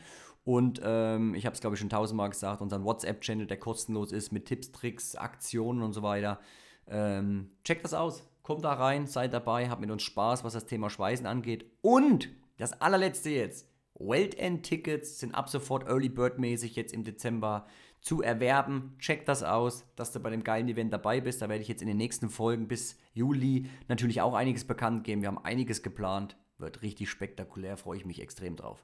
Und 0.49 0.81
ähm, 0.83 1.35
ich 1.35 1.45
habe 1.45 1.53
es, 1.53 1.61
glaube 1.61 1.75
ich, 1.75 1.81
schon 1.81 1.91
tausendmal 1.91 2.31
gesagt, 2.31 2.63
unseren 2.63 2.83
WhatsApp-Channel, 2.83 3.47
der 3.47 3.59
kostenlos 3.59 4.13
ist, 4.13 4.33
mit 4.33 4.47
Tipps, 4.47 4.73
Tricks, 4.73 5.15
Aktionen 5.15 5.83
und 5.83 5.93
so 5.93 6.03
weiter. 6.03 6.41
Ähm, 6.87 7.51
checkt 7.65 7.85
das 7.85 7.93
aus. 7.93 8.27
Kommt 8.43 8.65
da 8.65 8.73
rein, 8.73 9.07
seid 9.07 9.35
dabei, 9.35 9.69
habt 9.69 9.83
mit 9.83 9.91
uns 9.91 10.03
Spaß, 10.05 10.45
was 10.45 10.55
das 10.55 10.65
Thema 10.65 10.89
Schweißen 10.89 11.27
angeht. 11.27 11.67
Und 11.83 12.31
das 12.57 12.81
allerletzte 12.81 13.29
jetzt. 13.29 13.69
Welt 13.99 14.39
End 14.39 14.63
Tickets 14.63 15.19
sind 15.19 15.35
ab 15.35 15.51
sofort 15.51 15.87
Early 15.87 16.09
Bird 16.09 16.39
mäßig 16.39 16.77
jetzt 16.77 16.95
im 16.95 17.05
Dezember 17.05 17.67
zu 18.01 18.23
erwerben. 18.23 18.97
Checkt 19.01 19.29
das 19.29 19.43
aus, 19.43 19.85
dass 19.97 20.13
du 20.13 20.21
bei 20.21 20.31
dem 20.31 20.45
geilen 20.45 20.71
Event 20.71 20.95
dabei 20.95 21.21
bist. 21.21 21.43
Da 21.43 21.51
werde 21.51 21.61
ich 21.61 21.69
jetzt 21.69 21.83
in 21.83 21.89
den 21.89 21.99
nächsten 21.99 22.31
Folgen 22.31 22.69
bis 22.69 22.97
Juli 23.13 23.69
natürlich 23.89 24.23
auch 24.23 24.33
einiges 24.33 24.65
bekannt 24.65 25.05
geben. 25.05 25.21
Wir 25.21 25.29
haben 25.29 25.45
einiges 25.45 25.83
geplant. 25.83 26.39
Wird 26.57 26.81
richtig 26.81 27.11
spektakulär, 27.11 27.77
freue 27.77 27.99
ich 27.99 28.07
mich 28.07 28.23
extrem 28.23 28.57
drauf. 28.57 28.83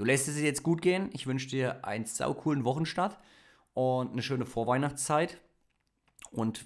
Du 0.00 0.06
lässt 0.06 0.28
es 0.28 0.40
jetzt 0.40 0.62
gut 0.62 0.80
gehen. 0.80 1.10
Ich 1.12 1.26
wünsche 1.26 1.46
dir 1.46 1.84
einen 1.84 2.06
saucoolen 2.06 2.64
Wochenstart 2.64 3.18
und 3.74 4.12
eine 4.12 4.22
schöne 4.22 4.46
Vorweihnachtszeit. 4.46 5.38
Und 6.30 6.64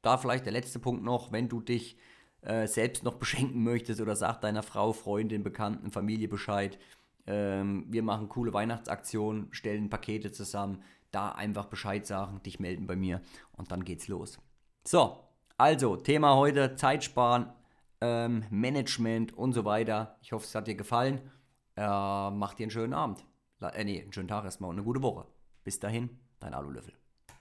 da 0.00 0.16
vielleicht 0.16 0.46
der 0.46 0.54
letzte 0.54 0.78
Punkt 0.78 1.04
noch, 1.04 1.32
wenn 1.32 1.50
du 1.50 1.60
dich 1.60 1.98
äh, 2.40 2.66
selbst 2.66 3.04
noch 3.04 3.16
beschenken 3.16 3.62
möchtest 3.62 4.00
oder 4.00 4.16
sag 4.16 4.40
deiner 4.40 4.62
Frau, 4.62 4.94
Freundin, 4.94 5.42
Bekannten, 5.42 5.90
Familie 5.90 6.28
Bescheid. 6.28 6.78
Ähm, 7.26 7.84
wir 7.90 8.02
machen 8.02 8.30
coole 8.30 8.54
Weihnachtsaktionen, 8.54 9.48
stellen 9.50 9.90
Pakete 9.90 10.32
zusammen. 10.32 10.82
Da 11.10 11.28
einfach 11.32 11.66
Bescheid 11.66 12.06
sagen, 12.06 12.42
dich 12.42 12.58
melden 12.58 12.86
bei 12.86 12.96
mir 12.96 13.20
und 13.52 13.70
dann 13.70 13.84
geht's 13.84 14.08
los. 14.08 14.38
So, 14.82 15.18
also 15.58 15.96
Thema 15.96 16.36
heute: 16.36 16.74
Zeitsparen, 16.76 17.52
ähm, 18.00 18.46
Management 18.48 19.36
und 19.36 19.52
so 19.52 19.66
weiter. 19.66 20.16
Ich 20.22 20.32
hoffe, 20.32 20.46
es 20.46 20.54
hat 20.54 20.68
dir 20.68 20.74
gefallen. 20.74 21.20
Äh, 21.76 22.30
mach 22.30 22.54
dir 22.54 22.64
einen 22.64 22.70
schönen 22.70 22.94
Abend. 22.94 23.24
Äh, 23.60 23.84
nee, 23.84 24.02
einen 24.02 24.12
schönen 24.12 24.28
Tag 24.28 24.44
erstmal 24.44 24.70
und 24.70 24.76
eine 24.76 24.84
gute 24.84 25.02
Woche. 25.02 25.26
Bis 25.64 25.78
dahin, 25.78 26.20
dein 26.40 26.54
Alulöffel. 26.54 26.94